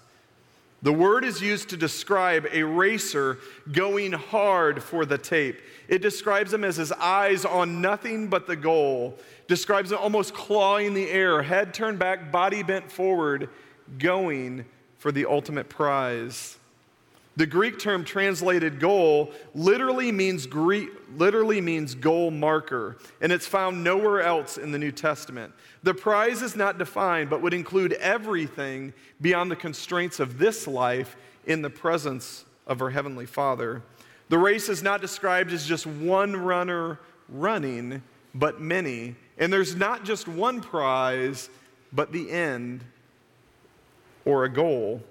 The 0.84 0.92
word 0.92 1.24
is 1.24 1.42
used 1.42 1.70
to 1.70 1.78
describe 1.78 2.46
a 2.52 2.64
racer 2.64 3.40
going 3.72 4.12
hard 4.12 4.84
for 4.84 5.06
the 5.06 5.18
tape. 5.18 5.62
It 5.88 6.02
describes 6.02 6.54
him 6.54 6.66
as 6.66 6.76
his 6.76 6.92
eyes 6.92 7.46
on 7.46 7.80
nothing 7.80 8.28
but 8.28 8.48
the 8.48 8.58
goal, 8.58 9.18
describes 9.48 9.94
him 9.94 9.98
almost 10.00 10.34
clawing 10.34 10.94
the 10.94 11.10
air, 11.10 11.42
head 11.42 11.74
turned 11.74 12.00
back, 12.00 12.34
body 12.34 12.64
bent 12.64 12.92
forward, 12.92 13.50
going 13.98 14.66
for 14.98 15.14
the 15.14 15.26
ultimate 15.26 15.70
prize. 15.70 16.58
The 17.38 17.46
Greek 17.46 17.80
term 17.80 18.04
translated 18.04 18.82
goal 18.82 19.32
literally 19.56 20.12
means, 20.12 20.48
literally 21.16 21.62
means 21.62 21.96
goal 21.96 22.30
marker, 22.30 22.98
and 23.22 23.32
it's 23.32 23.48
found 23.48 23.84
nowhere 23.86 24.22
else 24.22 24.58
in 24.58 24.72
the 24.72 24.78
New 24.78 24.92
Testament. 24.92 25.54
The 25.84 25.94
prize 25.94 26.42
is 26.42 26.56
not 26.56 26.78
defined, 26.78 27.30
but 27.30 27.42
would 27.42 27.54
include 27.54 27.94
everything 27.94 28.94
beyond 29.22 29.52
the 29.52 29.56
constraints 29.56 30.20
of 30.20 30.38
this 30.38 30.66
life 30.66 31.18
in 31.46 31.62
the 31.62 31.70
presence 31.70 32.46
of 32.66 32.82
our 32.82 32.90
Heavenly 32.90 33.26
Father. 33.26 33.82
The 34.30 34.38
race 34.38 34.70
is 34.70 34.82
not 34.82 35.02
described 35.02 35.52
as 35.52 35.66
just 35.66 35.86
one 35.86 36.36
runner 36.36 37.00
running, 37.28 38.02
but 38.34 38.62
many. 38.62 39.16
And 39.38 39.52
there's 39.52 39.76
not 39.76 40.06
just 40.06 40.28
one 40.28 40.62
prize, 40.62 41.50
but 41.92 42.14
the 42.14 42.32
end 42.32 42.84
or 44.26 44.46
a 44.46 44.50
goal. 44.50 45.02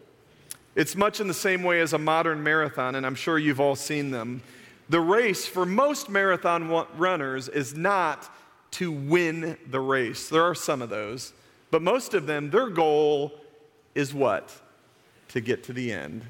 It's 0.75 0.97
much 0.97 1.21
in 1.21 1.29
the 1.29 1.35
same 1.35 1.63
way 1.63 1.83
as 1.83 1.93
a 1.93 1.99
modern 1.99 2.43
marathon, 2.43 2.95
and 2.95 3.05
I'm 3.05 3.15
sure 3.15 3.39
you've 3.39 3.61
all 3.61 3.77
seen 3.77 4.11
them. 4.11 4.43
The 4.89 5.01
race 5.01 5.47
for 5.47 5.67
most 5.67 6.09
marathon 6.09 6.87
runners 6.97 7.49
is 7.49 7.75
not 7.75 8.35
to 8.73 8.91
win 8.91 9.57
the 9.71 9.81
race. 9.81 10.29
There 10.29 10.43
are 10.43 10.55
some 10.55 10.83
of 10.83 10.91
those, 10.91 11.33
but 11.71 11.83
most 11.83 12.15
of 12.15 12.27
them, 12.27 12.51
their 12.51 12.69
goal 12.69 13.33
is 13.95 14.13
what? 14.13 14.53
To 15.29 15.41
get 15.41 15.65
to 15.65 15.73
the 15.73 15.93
end, 15.93 16.25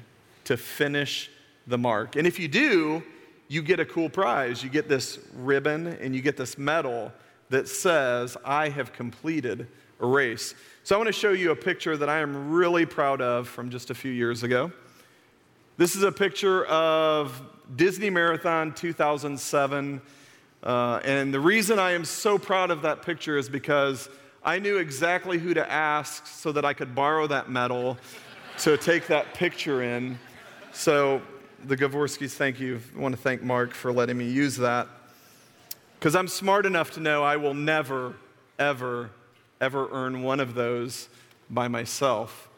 to 0.45 0.57
finish 0.57 1.29
the 1.67 1.77
mark. 1.77 2.15
And 2.15 2.27
if 2.27 2.39
you 2.39 2.47
do, 2.47 3.03
you 3.47 3.61
get 3.61 3.79
a 3.79 3.85
cool 3.85 4.09
prize. 4.09 4.63
You 4.63 4.69
get 4.69 4.87
this 4.87 5.19
ribbon 5.35 5.87
and 5.87 6.15
you 6.15 6.21
get 6.21 6.37
this 6.37 6.57
medal 6.57 7.11
that 7.49 7.67
says, 7.67 8.35
I 8.43 8.69
have 8.69 8.93
completed 8.93 9.67
a 9.99 10.07
race. 10.07 10.55
So 10.83 10.95
I 10.95 10.97
want 10.97 11.07
to 11.07 11.13
show 11.13 11.31
you 11.31 11.51
a 11.51 11.55
picture 11.55 11.95
that 11.95 12.09
I 12.09 12.19
am 12.19 12.51
really 12.51 12.85
proud 12.85 13.21
of 13.21 13.47
from 13.47 13.69
just 13.69 13.89
a 13.89 13.95
few 13.95 14.11
years 14.11 14.43
ago. 14.43 14.71
This 15.77 15.95
is 15.95 16.03
a 16.03 16.11
picture 16.11 16.65
of 16.65 17.41
Disney 17.75 18.09
Marathon 18.09 18.73
2007. 18.73 20.01
Uh, 20.63 21.01
and 21.03 21.33
the 21.33 21.39
reason 21.39 21.77
I 21.77 21.91
am 21.91 22.05
so 22.05 22.39
proud 22.39 22.71
of 22.71 22.83
that 22.83 23.01
picture 23.01 23.37
is 23.37 23.49
because 23.49 24.07
I 24.43 24.59
knew 24.59 24.77
exactly 24.77 25.37
who 25.37 25.53
to 25.53 25.69
ask 25.69 26.25
so 26.25 26.53
that 26.53 26.63
I 26.63 26.73
could 26.73 26.95
borrow 26.95 27.27
that 27.27 27.49
medal 27.49 27.97
to 28.59 28.77
take 28.77 29.07
that 29.07 29.33
picture 29.33 29.83
in. 29.83 30.17
So, 30.71 31.21
the 31.65 31.75
Gavorskis, 31.75 32.31
thank 32.31 32.59
you. 32.59 32.79
I 32.95 32.99
want 32.99 33.15
to 33.15 33.21
thank 33.21 33.41
Mark 33.41 33.73
for 33.73 33.91
letting 33.91 34.17
me 34.17 34.29
use 34.29 34.57
that. 34.57 34.87
Because 35.99 36.15
I'm 36.15 36.27
smart 36.27 36.65
enough 36.65 36.91
to 36.91 36.99
know 36.99 37.23
I 37.23 37.37
will 37.37 37.53
never, 37.53 38.15
ever, 38.57 39.09
ever 39.61 39.89
earn 39.91 40.23
one 40.23 40.39
of 40.39 40.55
those 40.55 41.09
by 41.49 41.67
myself. 41.67 42.49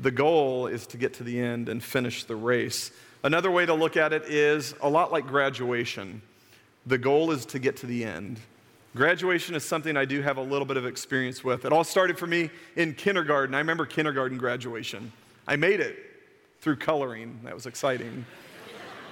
The 0.00 0.10
goal 0.10 0.66
is 0.66 0.86
to 0.88 0.96
get 0.96 1.14
to 1.14 1.24
the 1.24 1.40
end 1.40 1.68
and 1.68 1.82
finish 1.82 2.24
the 2.24 2.36
race. 2.36 2.90
Another 3.22 3.50
way 3.50 3.64
to 3.66 3.74
look 3.74 3.96
at 3.96 4.12
it 4.12 4.24
is 4.24 4.74
a 4.80 4.88
lot 4.88 5.12
like 5.12 5.26
graduation. 5.26 6.22
The 6.86 6.98
goal 6.98 7.30
is 7.30 7.46
to 7.46 7.58
get 7.58 7.76
to 7.78 7.86
the 7.86 8.04
end. 8.04 8.40
Graduation 8.94 9.54
is 9.54 9.64
something 9.64 9.96
I 9.96 10.04
do 10.04 10.20
have 10.20 10.36
a 10.36 10.42
little 10.42 10.66
bit 10.66 10.76
of 10.76 10.84
experience 10.84 11.42
with. 11.42 11.64
It 11.64 11.72
all 11.72 11.84
started 11.84 12.18
for 12.18 12.26
me 12.26 12.50
in 12.76 12.92
kindergarten. 12.94 13.54
I 13.54 13.58
remember 13.58 13.86
kindergarten 13.86 14.36
graduation. 14.36 15.12
I 15.46 15.56
made 15.56 15.80
it 15.80 15.98
through 16.60 16.76
coloring, 16.76 17.40
that 17.44 17.54
was 17.54 17.66
exciting. 17.66 18.24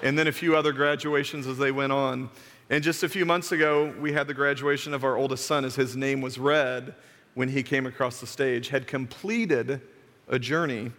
and 0.03 0.19
then 0.19 0.27
a 0.27 0.33
few 0.33 0.57
other 0.57 0.73
graduations 0.73 1.47
as 1.47 1.59
they 1.59 1.73
went 1.73 1.93
on. 1.93 2.29
And 2.69 2.85
just 2.85 3.03
a 3.03 3.09
few 3.09 3.25
months 3.25 3.53
ago, 3.53 3.93
we 4.01 4.13
had 4.13 4.27
the 4.27 4.35
graduation 4.35 4.95
of 4.95 5.03
our 5.03 5.17
oldest 5.17 5.47
son 5.47 5.65
as 5.65 5.75
his 5.75 5.97
name 5.97 6.21
was 6.21 6.39
read 6.39 6.95
when 7.35 7.49
he 7.49 7.63
came 7.63 7.87
across 7.87 8.21
the 8.21 8.27
stage, 8.27 8.69
had 8.69 8.87
completed 8.87 9.81
a 10.29 10.39
journey. 10.39 10.93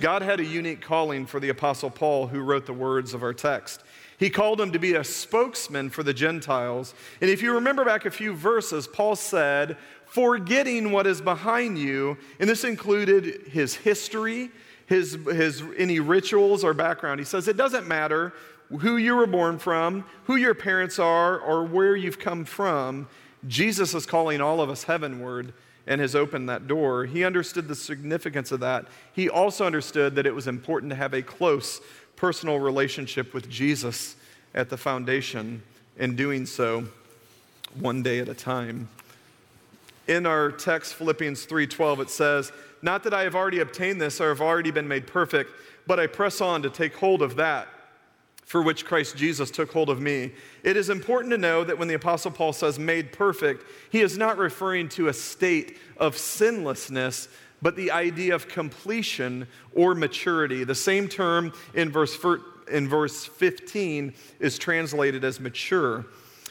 God 0.00 0.22
had 0.22 0.40
a 0.40 0.44
unique 0.44 0.80
calling 0.80 1.24
for 1.24 1.40
the 1.40 1.50
Apostle 1.50 1.90
Paul, 1.90 2.26
who 2.26 2.40
wrote 2.40 2.66
the 2.66 2.72
words 2.72 3.14
of 3.14 3.22
our 3.22 3.34
text. 3.34 3.82
He 4.20 4.28
called 4.28 4.60
him 4.60 4.70
to 4.72 4.78
be 4.78 4.94
a 4.94 5.02
spokesman 5.02 5.88
for 5.88 6.02
the 6.02 6.12
Gentiles. 6.12 6.94
And 7.22 7.30
if 7.30 7.42
you 7.42 7.54
remember 7.54 7.86
back 7.86 8.04
a 8.04 8.10
few 8.10 8.34
verses, 8.34 8.86
Paul 8.86 9.16
said, 9.16 9.78
forgetting 10.04 10.92
what 10.92 11.06
is 11.06 11.22
behind 11.22 11.78
you, 11.78 12.18
and 12.38 12.48
this 12.48 12.62
included 12.62 13.46
his 13.48 13.74
history, 13.74 14.50
his, 14.84 15.18
his 15.24 15.62
any 15.78 16.00
rituals 16.00 16.62
or 16.64 16.74
background. 16.74 17.18
He 17.18 17.24
says, 17.24 17.48
it 17.48 17.56
doesn't 17.56 17.88
matter 17.88 18.34
who 18.68 18.98
you 18.98 19.16
were 19.16 19.26
born 19.26 19.58
from, 19.58 20.04
who 20.24 20.36
your 20.36 20.54
parents 20.54 20.98
are, 20.98 21.38
or 21.38 21.64
where 21.64 21.96
you've 21.96 22.18
come 22.18 22.44
from, 22.44 23.08
Jesus 23.48 23.94
is 23.94 24.04
calling 24.04 24.42
all 24.42 24.60
of 24.60 24.68
us 24.68 24.84
heavenward 24.84 25.54
and 25.86 26.00
has 26.00 26.14
opened 26.14 26.48
that 26.48 26.68
door. 26.68 27.06
He 27.06 27.24
understood 27.24 27.66
the 27.66 27.74
significance 27.74 28.52
of 28.52 28.60
that. 28.60 28.86
He 29.12 29.28
also 29.28 29.64
understood 29.64 30.14
that 30.16 30.26
it 30.26 30.34
was 30.34 30.46
important 30.46 30.90
to 30.90 30.96
have 30.96 31.14
a 31.14 31.22
close 31.22 31.80
personal 32.20 32.58
relationship 32.58 33.32
with 33.32 33.48
Jesus 33.48 34.14
at 34.54 34.68
the 34.68 34.76
foundation, 34.76 35.62
and 35.98 36.18
doing 36.18 36.44
so 36.44 36.84
one 37.78 38.02
day 38.02 38.18
at 38.18 38.28
a 38.28 38.34
time. 38.34 38.90
In 40.06 40.26
our 40.26 40.52
text, 40.52 40.92
Philippians 40.94 41.46
3:12, 41.46 42.00
it 42.00 42.10
says, 42.10 42.52
Not 42.82 43.04
that 43.04 43.14
I 43.14 43.22
have 43.22 43.34
already 43.34 43.60
obtained 43.60 44.02
this 44.02 44.20
or 44.20 44.28
have 44.28 44.42
already 44.42 44.70
been 44.70 44.86
made 44.86 45.06
perfect, 45.06 45.50
but 45.86 45.98
I 45.98 46.06
press 46.06 46.42
on 46.42 46.60
to 46.60 46.68
take 46.68 46.94
hold 46.94 47.22
of 47.22 47.36
that 47.36 47.68
for 48.44 48.60
which 48.60 48.84
Christ 48.84 49.16
Jesus 49.16 49.50
took 49.50 49.72
hold 49.72 49.88
of 49.88 49.98
me. 49.98 50.32
It 50.62 50.76
is 50.76 50.90
important 50.90 51.30
to 51.30 51.38
know 51.38 51.64
that 51.64 51.78
when 51.78 51.88
the 51.88 51.94
Apostle 51.94 52.32
Paul 52.32 52.52
says 52.52 52.78
made 52.78 53.12
perfect, 53.12 53.64
he 53.90 54.02
is 54.02 54.18
not 54.18 54.36
referring 54.36 54.90
to 54.90 55.08
a 55.08 55.14
state 55.14 55.78
of 55.96 56.18
sinlessness, 56.18 57.28
but 57.62 57.76
the 57.76 57.90
idea 57.90 58.34
of 58.34 58.48
completion 58.48 59.46
or 59.74 59.94
maturity. 59.94 60.64
The 60.64 60.74
same 60.74 61.08
term 61.08 61.52
in 61.74 61.90
verse, 61.90 62.18
in 62.70 62.88
verse 62.88 63.26
15 63.26 64.14
is 64.38 64.58
translated 64.58 65.24
as 65.24 65.40
mature. 65.40 66.06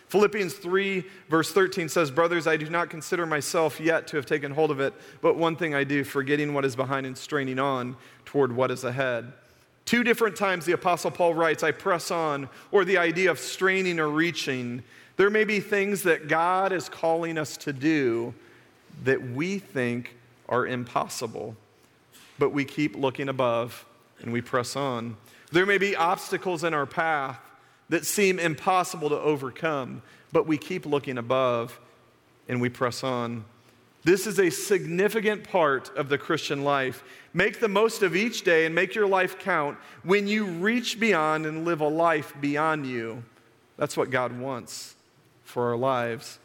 Philippians 0.09 0.55
3, 0.55 1.03
verse 1.29 1.51
13 1.51 1.87
says, 1.87 2.09
Brothers, 2.09 2.47
I 2.47 2.57
do 2.57 2.67
not 2.67 2.89
consider 2.89 3.27
myself 3.27 3.79
yet 3.79 4.07
to 4.07 4.15
have 4.17 4.25
taken 4.25 4.51
hold 4.51 4.71
of 4.71 4.79
it, 4.79 4.93
but 5.21 5.37
one 5.37 5.55
thing 5.55 5.75
I 5.75 5.83
do, 5.83 6.03
forgetting 6.03 6.53
what 6.53 6.65
is 6.65 6.75
behind 6.75 7.05
and 7.05 7.15
straining 7.15 7.59
on 7.59 7.95
toward 8.25 8.51
what 8.51 8.71
is 8.71 8.83
ahead. 8.83 9.31
Two 9.85 10.03
different 10.03 10.35
times 10.35 10.65
the 10.65 10.71
Apostle 10.71 11.11
Paul 11.11 11.35
writes, 11.35 11.63
I 11.63 11.71
press 11.71 12.09
on, 12.09 12.49
or 12.71 12.85
the 12.85 12.97
idea 12.97 13.29
of 13.29 13.39
straining 13.39 13.99
or 13.99 14.09
reaching. 14.09 14.83
There 15.17 15.29
may 15.29 15.43
be 15.43 15.59
things 15.59 16.03
that 16.03 16.27
God 16.27 16.71
is 16.71 16.89
calling 16.89 17.37
us 17.37 17.55
to 17.57 17.73
do 17.73 18.33
that 19.03 19.21
we 19.31 19.59
think 19.59 20.15
are 20.49 20.67
impossible, 20.67 21.55
but 22.37 22.49
we 22.49 22.65
keep 22.65 22.97
looking 22.97 23.29
above 23.29 23.85
and 24.21 24.33
we 24.33 24.41
press 24.41 24.75
on. 24.75 25.15
There 25.51 25.65
may 25.65 25.77
be 25.77 25.95
obstacles 25.95 26.63
in 26.63 26.73
our 26.73 26.85
path 26.85 27.39
that 27.87 28.05
seem 28.05 28.37
impossible 28.37 29.09
to 29.09 29.19
overcome, 29.19 30.01
but 30.31 30.45
we 30.45 30.57
keep 30.57 30.85
looking 30.85 31.17
above 31.17 31.79
and 32.47 32.59
we 32.59 32.69
press 32.69 33.03
on. 33.03 33.45
This 34.03 34.27
is 34.27 34.39
a 34.39 34.49
significant 34.49 35.43
part 35.43 35.95
of 35.95 36.09
the 36.09 36.17
Christian 36.17 36.63
life. 36.63 37.03
Make 37.33 37.59
the 37.59 37.67
most 37.67 38.01
of 38.01 38.15
each 38.15 38.43
day 38.43 38.65
and 38.65 38.73
make 38.73 38.95
your 38.95 39.07
life 39.07 39.39
count 39.39 39.77
when 40.03 40.27
you 40.27 40.45
reach 40.45 40.99
beyond 40.99 41.45
and 41.45 41.65
live 41.65 41.81
a 41.81 41.87
life 41.87 42.33
beyond 42.39 42.85
you. 42.85 43.23
That's 43.77 43.97
what 43.97 44.09
God 44.09 44.37
wants 44.39 44.95
for 45.43 45.69
our 45.69 45.77
lives. 45.77 46.39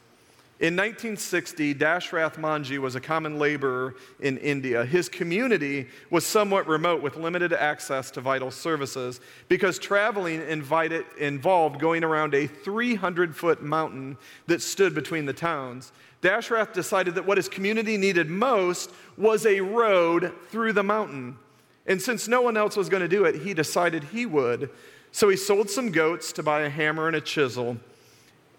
In 0.60 0.76
1960, 0.76 1.74
Dashrath 1.74 2.36
Manjhi 2.36 2.78
was 2.78 2.94
a 2.94 3.00
common 3.00 3.40
laborer 3.40 3.96
in 4.20 4.38
India. 4.38 4.84
His 4.84 5.08
community 5.08 5.88
was 6.10 6.24
somewhat 6.24 6.68
remote 6.68 7.02
with 7.02 7.16
limited 7.16 7.52
access 7.52 8.08
to 8.12 8.20
vital 8.20 8.52
services 8.52 9.20
because 9.48 9.80
traveling 9.80 10.40
invited, 10.48 11.06
involved 11.18 11.80
going 11.80 12.04
around 12.04 12.34
a 12.34 12.46
300 12.46 13.34
foot 13.34 13.64
mountain 13.64 14.16
that 14.46 14.62
stood 14.62 14.94
between 14.94 15.26
the 15.26 15.32
towns. 15.32 15.90
Dashrath 16.22 16.72
decided 16.72 17.16
that 17.16 17.26
what 17.26 17.36
his 17.36 17.48
community 17.48 17.96
needed 17.96 18.30
most 18.30 18.92
was 19.18 19.46
a 19.46 19.60
road 19.60 20.32
through 20.50 20.72
the 20.72 20.84
mountain. 20.84 21.36
And 21.86 22.00
since 22.00 22.28
no 22.28 22.42
one 22.42 22.56
else 22.56 22.76
was 22.76 22.88
going 22.88 23.02
to 23.02 23.08
do 23.08 23.24
it, 23.24 23.42
he 23.42 23.54
decided 23.54 24.04
he 24.04 24.24
would. 24.24 24.70
So 25.10 25.28
he 25.28 25.36
sold 25.36 25.68
some 25.68 25.90
goats 25.90 26.32
to 26.34 26.44
buy 26.44 26.60
a 26.60 26.70
hammer 26.70 27.08
and 27.08 27.16
a 27.16 27.20
chisel, 27.20 27.76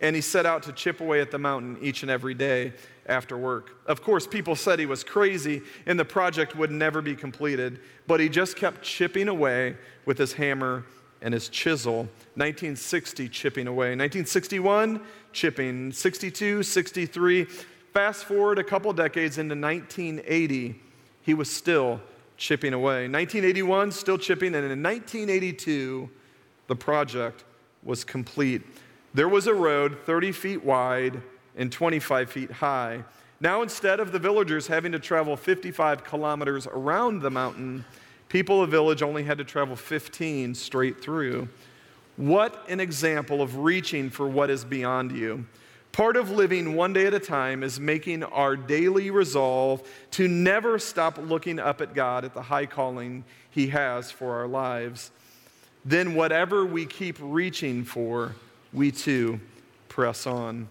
and 0.02 0.16
he 0.16 0.22
set 0.22 0.46
out 0.46 0.64
to 0.64 0.72
chip 0.74 1.00
away 1.00 1.22
at 1.22 1.32
the 1.32 1.40
mountain 1.40 1.78
each 1.82 2.02
and 2.02 2.12
every 2.12 2.34
day 2.34 2.74
after 3.08 3.38
work. 3.38 3.78
Of 3.86 4.02
course, 4.02 4.28
people 4.28 4.56
said 4.56 4.80
he 4.80 4.86
was 4.86 5.04
crazy 5.04 5.62
and 5.86 6.00
the 6.00 6.06
project 6.06 6.56
would 6.56 6.72
never 6.72 7.02
be 7.02 7.16
completed, 7.16 7.80
but 8.08 8.20
he 8.20 8.30
just 8.30 8.56
kept 8.56 8.82
chipping 8.82 9.28
away 9.28 9.78
with 10.06 10.18
his 10.18 10.34
hammer 10.34 10.86
and 11.22 11.34
his 11.34 11.50
chisel. 11.50 12.08
1960, 12.36 13.30
chipping 13.30 13.68
away. 13.68 13.96
1961, 13.96 15.02
chipping. 15.32 15.92
62, 15.92 16.64
63. 16.64 17.46
Fast 17.94 18.26
forward 18.26 18.60
a 18.60 18.64
couple 18.64 18.92
decades 18.92 19.38
into 19.38 19.56
1980, 19.56 20.82
he 21.22 21.34
was 21.34 21.50
still 21.50 22.02
chipping 22.38 22.74
away. 22.74 23.08
1981, 23.08 23.92
still 23.92 24.18
chipping. 24.18 24.54
And 24.54 24.70
in 24.70 24.84
1982, 24.84 26.10
the 26.68 26.76
project 26.76 27.46
was 27.84 28.04
complete. 28.04 28.62
There 29.16 29.28
was 29.28 29.48
a 29.48 29.54
road 29.56 29.98
30 30.06 30.32
feet 30.32 30.64
wide 30.64 31.24
and 31.58 31.72
25 31.72 32.30
feet 32.30 32.52
high. 32.52 33.04
Now, 33.40 33.64
instead 33.64 34.00
of 34.00 34.12
the 34.12 34.20
villagers 34.20 34.68
having 34.68 34.92
to 34.92 35.00
travel 35.00 35.36
55 35.36 36.04
kilometers 36.04 36.68
around 36.68 37.22
the 37.22 37.32
mountain, 37.32 37.86
People 38.30 38.62
of 38.62 38.70
the 38.70 38.78
village 38.78 39.02
only 39.02 39.24
had 39.24 39.38
to 39.38 39.44
travel 39.44 39.76
15 39.76 40.56
straight 40.56 41.02
through. 41.02 41.48
What 42.18 42.70
an 42.70 42.80
example 42.80 43.42
of 43.42 43.58
reaching 43.58 44.10
for 44.10 44.28
what 44.28 44.50
is 44.50 44.66
beyond 44.66 45.12
you. 45.12 45.46
Part 45.92 46.18
of 46.18 46.32
living 46.32 46.76
one 46.76 46.92
day 46.92 47.06
at 47.06 47.14
a 47.14 47.20
time 47.20 47.64
is 47.64 47.80
making 47.80 48.24
our 48.24 48.58
daily 48.58 49.12
resolve 49.12 49.88
to 50.12 50.28
never 50.28 50.80
stop 50.80 51.18
looking 51.18 51.60
up 51.60 51.80
at 51.80 51.94
God 51.94 52.26
at 52.26 52.34
the 52.34 52.42
high 52.42 52.66
calling 52.66 53.24
He 53.50 53.68
has 53.68 54.12
for 54.12 54.34
our 54.34 54.48
lives. 54.48 55.12
Then, 55.86 56.16
whatever 56.16 56.66
we 56.66 56.86
keep 56.86 57.18
reaching 57.22 57.86
for, 57.86 58.36
we 58.76 58.92
too 58.92 59.40
press 59.88 60.28
on. 60.28 60.68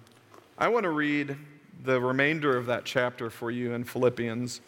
I 0.58 0.68
want 0.68 0.84
to 0.84 0.90
read 0.90 1.36
the 1.82 2.00
remainder 2.00 2.56
of 2.56 2.66
that 2.66 2.84
chapter 2.84 3.30
for 3.30 3.50
you 3.50 3.72
in 3.72 3.84
Philippians 3.84 4.60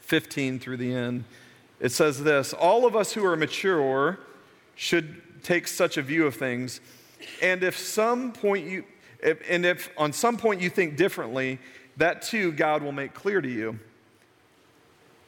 15 0.00 0.60
through 0.60 0.76
the 0.76 0.94
end. 0.94 1.24
It 1.80 1.90
says 1.90 2.22
this 2.22 2.52
All 2.52 2.86
of 2.86 2.94
us 2.94 3.12
who 3.12 3.24
are 3.24 3.36
mature 3.36 4.18
should 4.74 5.42
take 5.42 5.66
such 5.66 5.96
a 5.96 6.02
view 6.02 6.26
of 6.26 6.36
things. 6.36 6.80
And 7.40 7.64
if 7.64 7.78
some 7.78 8.32
point 8.32 8.68
you 8.68 8.84
if, 9.20 9.40
and 9.48 9.64
if 9.64 9.88
on 9.96 10.12
some 10.12 10.36
point 10.36 10.60
you 10.60 10.68
think 10.68 10.96
differently, 10.96 11.58
that 11.96 12.20
too 12.20 12.52
God 12.52 12.82
will 12.82 12.92
make 12.92 13.14
clear 13.14 13.40
to 13.40 13.48
you. 13.48 13.78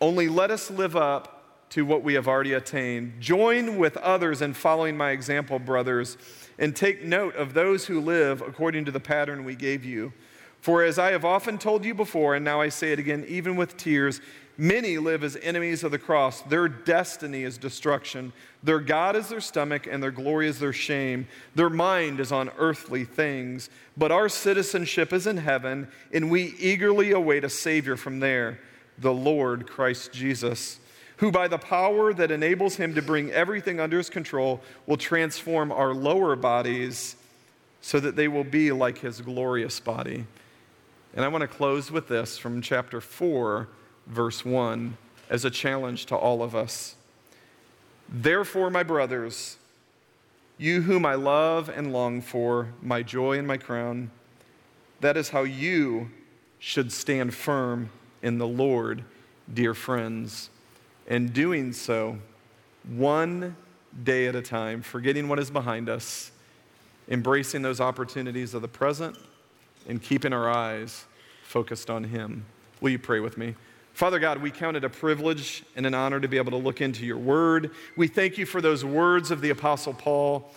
Only 0.01 0.29
let 0.29 0.51
us 0.51 0.71
live 0.71 0.95
up 0.95 1.71
to 1.71 1.85
what 1.85 2.03
we 2.03 2.15
have 2.15 2.29
already 2.29 2.53
attained. 2.53 3.21
Join 3.21 3.79
with 3.79 3.97
others 3.97 4.43
in 4.43 4.53
following 4.53 4.97
my 4.97 5.11
example, 5.11 5.59
brothers, 5.59 6.17
and 6.59 6.75
take 6.75 7.03
note 7.03 7.35
of 7.37 7.55
those 7.55 7.87
who 7.87 8.01
live 8.01 8.41
according 8.41 8.85
to 8.85 8.91
the 8.91 9.01
pattern 9.01 9.45
we 9.45 9.55
gave 9.55 9.85
you. 9.85 10.13
For 10.61 10.83
as 10.83 10.99
I 10.99 11.11
have 11.11 11.25
often 11.25 11.59
told 11.59 11.85
you 11.85 11.95
before, 11.95 12.35
and 12.35 12.45
now 12.45 12.61
I 12.61 12.71
say 12.71 12.93
it 12.93 12.99
again, 12.99 13.25
even 13.29 13.57
with 13.57 13.77
tears, 13.77 14.21
Many 14.57 14.99
live 14.99 15.25
as 15.25 15.37
enemies 15.43 15.83
of 15.83 15.91
the 15.91 15.99
cross. 15.99 16.41
Their 16.43 16.69
destiny 16.69 17.43
is 17.43 17.59
destruction. 17.59 18.33
Their 18.63 18.79
God 18.79 19.17
is 19.17 19.29
their 19.29 19.41
stomach, 19.41 19.89
and 19.91 20.01
their 20.01 20.13
glory 20.13 20.47
is 20.47 20.61
their 20.61 20.73
shame. 20.73 21.27
Their 21.57 21.71
mind 21.71 22.21
is 22.21 22.31
on 22.31 22.51
earthly 22.57 23.05
things. 23.05 23.69
But 23.97 24.13
our 24.13 24.29
citizenship 24.29 25.13
is 25.13 25.27
in 25.27 25.39
heaven, 25.39 25.89
and 26.13 26.31
we 26.31 26.55
eagerly 26.61 27.11
await 27.11 27.43
a 27.43 27.51
Savior 27.51 27.97
from 27.97 28.21
there, 28.21 28.61
the 28.99 29.13
Lord 29.13 29.67
Christ 29.67 30.13
Jesus, 30.13 30.79
who 31.19 31.31
by 31.31 31.49
the 31.49 31.59
power 31.59 32.13
that 32.13 32.31
enables 32.31 32.77
him 32.77 32.95
to 32.95 33.03
bring 33.03 33.31
everything 33.31 33.81
under 33.81 33.99
his 33.99 34.11
control 34.11 34.61
will 34.87 34.97
transform 34.97 35.71
our 35.71 35.95
lower 35.95 36.37
bodies 36.37 37.17
so 37.81 38.01
that 38.01 38.17
they 38.17 38.29
will 38.29 38.45
be 38.45 38.73
like 38.73 38.99
his 38.99 39.21
glorious 39.21 39.79
body. 39.79 40.27
And 41.15 41.25
I 41.25 41.29
want 41.29 41.43
to 41.43 41.49
close 41.49 41.91
with 41.91 42.09
this 42.09 42.39
from 42.39 42.61
chapter 42.61 43.01
4 43.01 43.69
verse 44.07 44.45
1, 44.45 44.97
as 45.31 45.45
a 45.45 45.51
challenge 45.51 46.07
to 46.07 46.17
all 46.17 46.43
of 46.43 46.55
us. 46.55 46.97
Therefore, 48.09 48.71
my 48.71 48.83
brothers, 48.83 49.57
you 50.59 50.83
whom 50.83 51.07
I 51.07 51.15
love 51.15 51.69
and 51.69 51.93
long 51.93 52.21
for, 52.21 52.69
my 52.83 53.03
joy 53.03 53.39
and 53.39 53.47
my 53.47 53.57
crown, 53.57 54.11
that 55.01 55.17
is 55.17 55.31
how 55.31 55.43
you 55.43 56.11
should 56.59 56.93
stand 56.93 57.35
firm 57.35 57.91
in 58.23 58.39
the 58.39 58.47
Lord, 58.47 59.05
dear 59.53 59.75
friends. 59.75 60.51
And 61.07 61.33
doing 61.33 61.73
so, 61.73 62.19
one 62.89 63.57
day 64.03 64.27
at 64.27 64.35
a 64.35 64.43
time, 64.43 64.83
forgetting 64.83 65.29
what 65.29 65.39
is 65.39 65.51
behind 65.51 65.89
us, 65.89 66.31
embracing 67.09 67.63
those 67.63 67.81
opportunities 67.81 68.55
of 68.55 68.63
the 68.63 68.69
present, 68.69 69.17
and 69.89 70.03
keeping 70.03 70.33
our 70.33 70.49
eyes 70.49 71.05
focused 71.43 71.91
on 71.91 72.05
Him. 72.05 72.45
Will 72.81 72.91
you 72.91 72.99
pray 72.99 73.21
with 73.21 73.37
me? 73.37 73.55
Father 73.93 74.19
God, 74.19 74.43
we 74.43 74.51
count 74.51 74.77
it 74.77 74.85
a 74.85 74.91
privilege 74.91 75.63
and 75.77 75.87
an 75.87 75.95
honor 75.95 76.19
to 76.19 76.27
be 76.27 76.37
able 76.37 76.51
to 76.51 76.57
look 76.57 76.81
into 76.81 77.07
your 77.07 77.19
word. 77.19 77.71
We 77.97 78.09
thank 78.09 78.39
you 78.39 78.47
for 78.47 78.61
those 78.61 78.85
words 78.85 79.31
of 79.31 79.41
the 79.41 79.51
Apostle 79.51 79.95
Paul. 79.95 80.51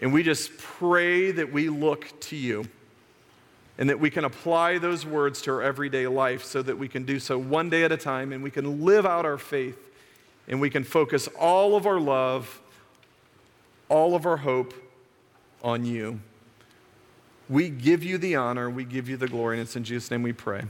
And 0.00 0.12
we 0.12 0.24
just 0.24 0.56
pray 0.58 1.30
that 1.30 1.52
we 1.52 1.68
look 1.68 2.12
to 2.22 2.36
you 2.36 2.66
and 3.78 3.88
that 3.88 3.98
we 3.98 4.10
can 4.10 4.24
apply 4.24 4.78
those 4.78 5.06
words 5.06 5.40
to 5.42 5.50
our 5.52 5.62
everyday 5.62 6.06
life 6.06 6.44
so 6.44 6.62
that 6.62 6.76
we 6.76 6.88
can 6.88 7.04
do 7.04 7.18
so 7.18 7.38
one 7.38 7.70
day 7.70 7.84
at 7.84 7.92
a 7.92 7.96
time 7.96 8.32
and 8.32 8.42
we 8.42 8.50
can 8.50 8.84
live 8.84 9.06
out 9.06 9.24
our 9.24 9.38
faith 9.38 9.78
and 10.48 10.60
we 10.60 10.70
can 10.70 10.84
focus 10.84 11.28
all 11.38 11.76
of 11.76 11.86
our 11.86 12.00
love, 12.00 12.60
all 13.88 14.14
of 14.14 14.26
our 14.26 14.38
hope 14.38 14.74
on 15.62 15.84
you. 15.84 16.20
We 17.48 17.68
give 17.68 18.02
you 18.02 18.18
the 18.18 18.36
honor, 18.36 18.70
we 18.70 18.84
give 18.84 19.08
you 19.08 19.16
the 19.16 19.28
glory, 19.28 19.58
and 19.58 19.66
it's 19.66 19.76
in 19.76 19.84
Jesus' 19.84 20.10
name 20.10 20.22
we 20.22 20.32
pray. 20.32 20.62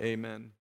Amen. 0.00 0.50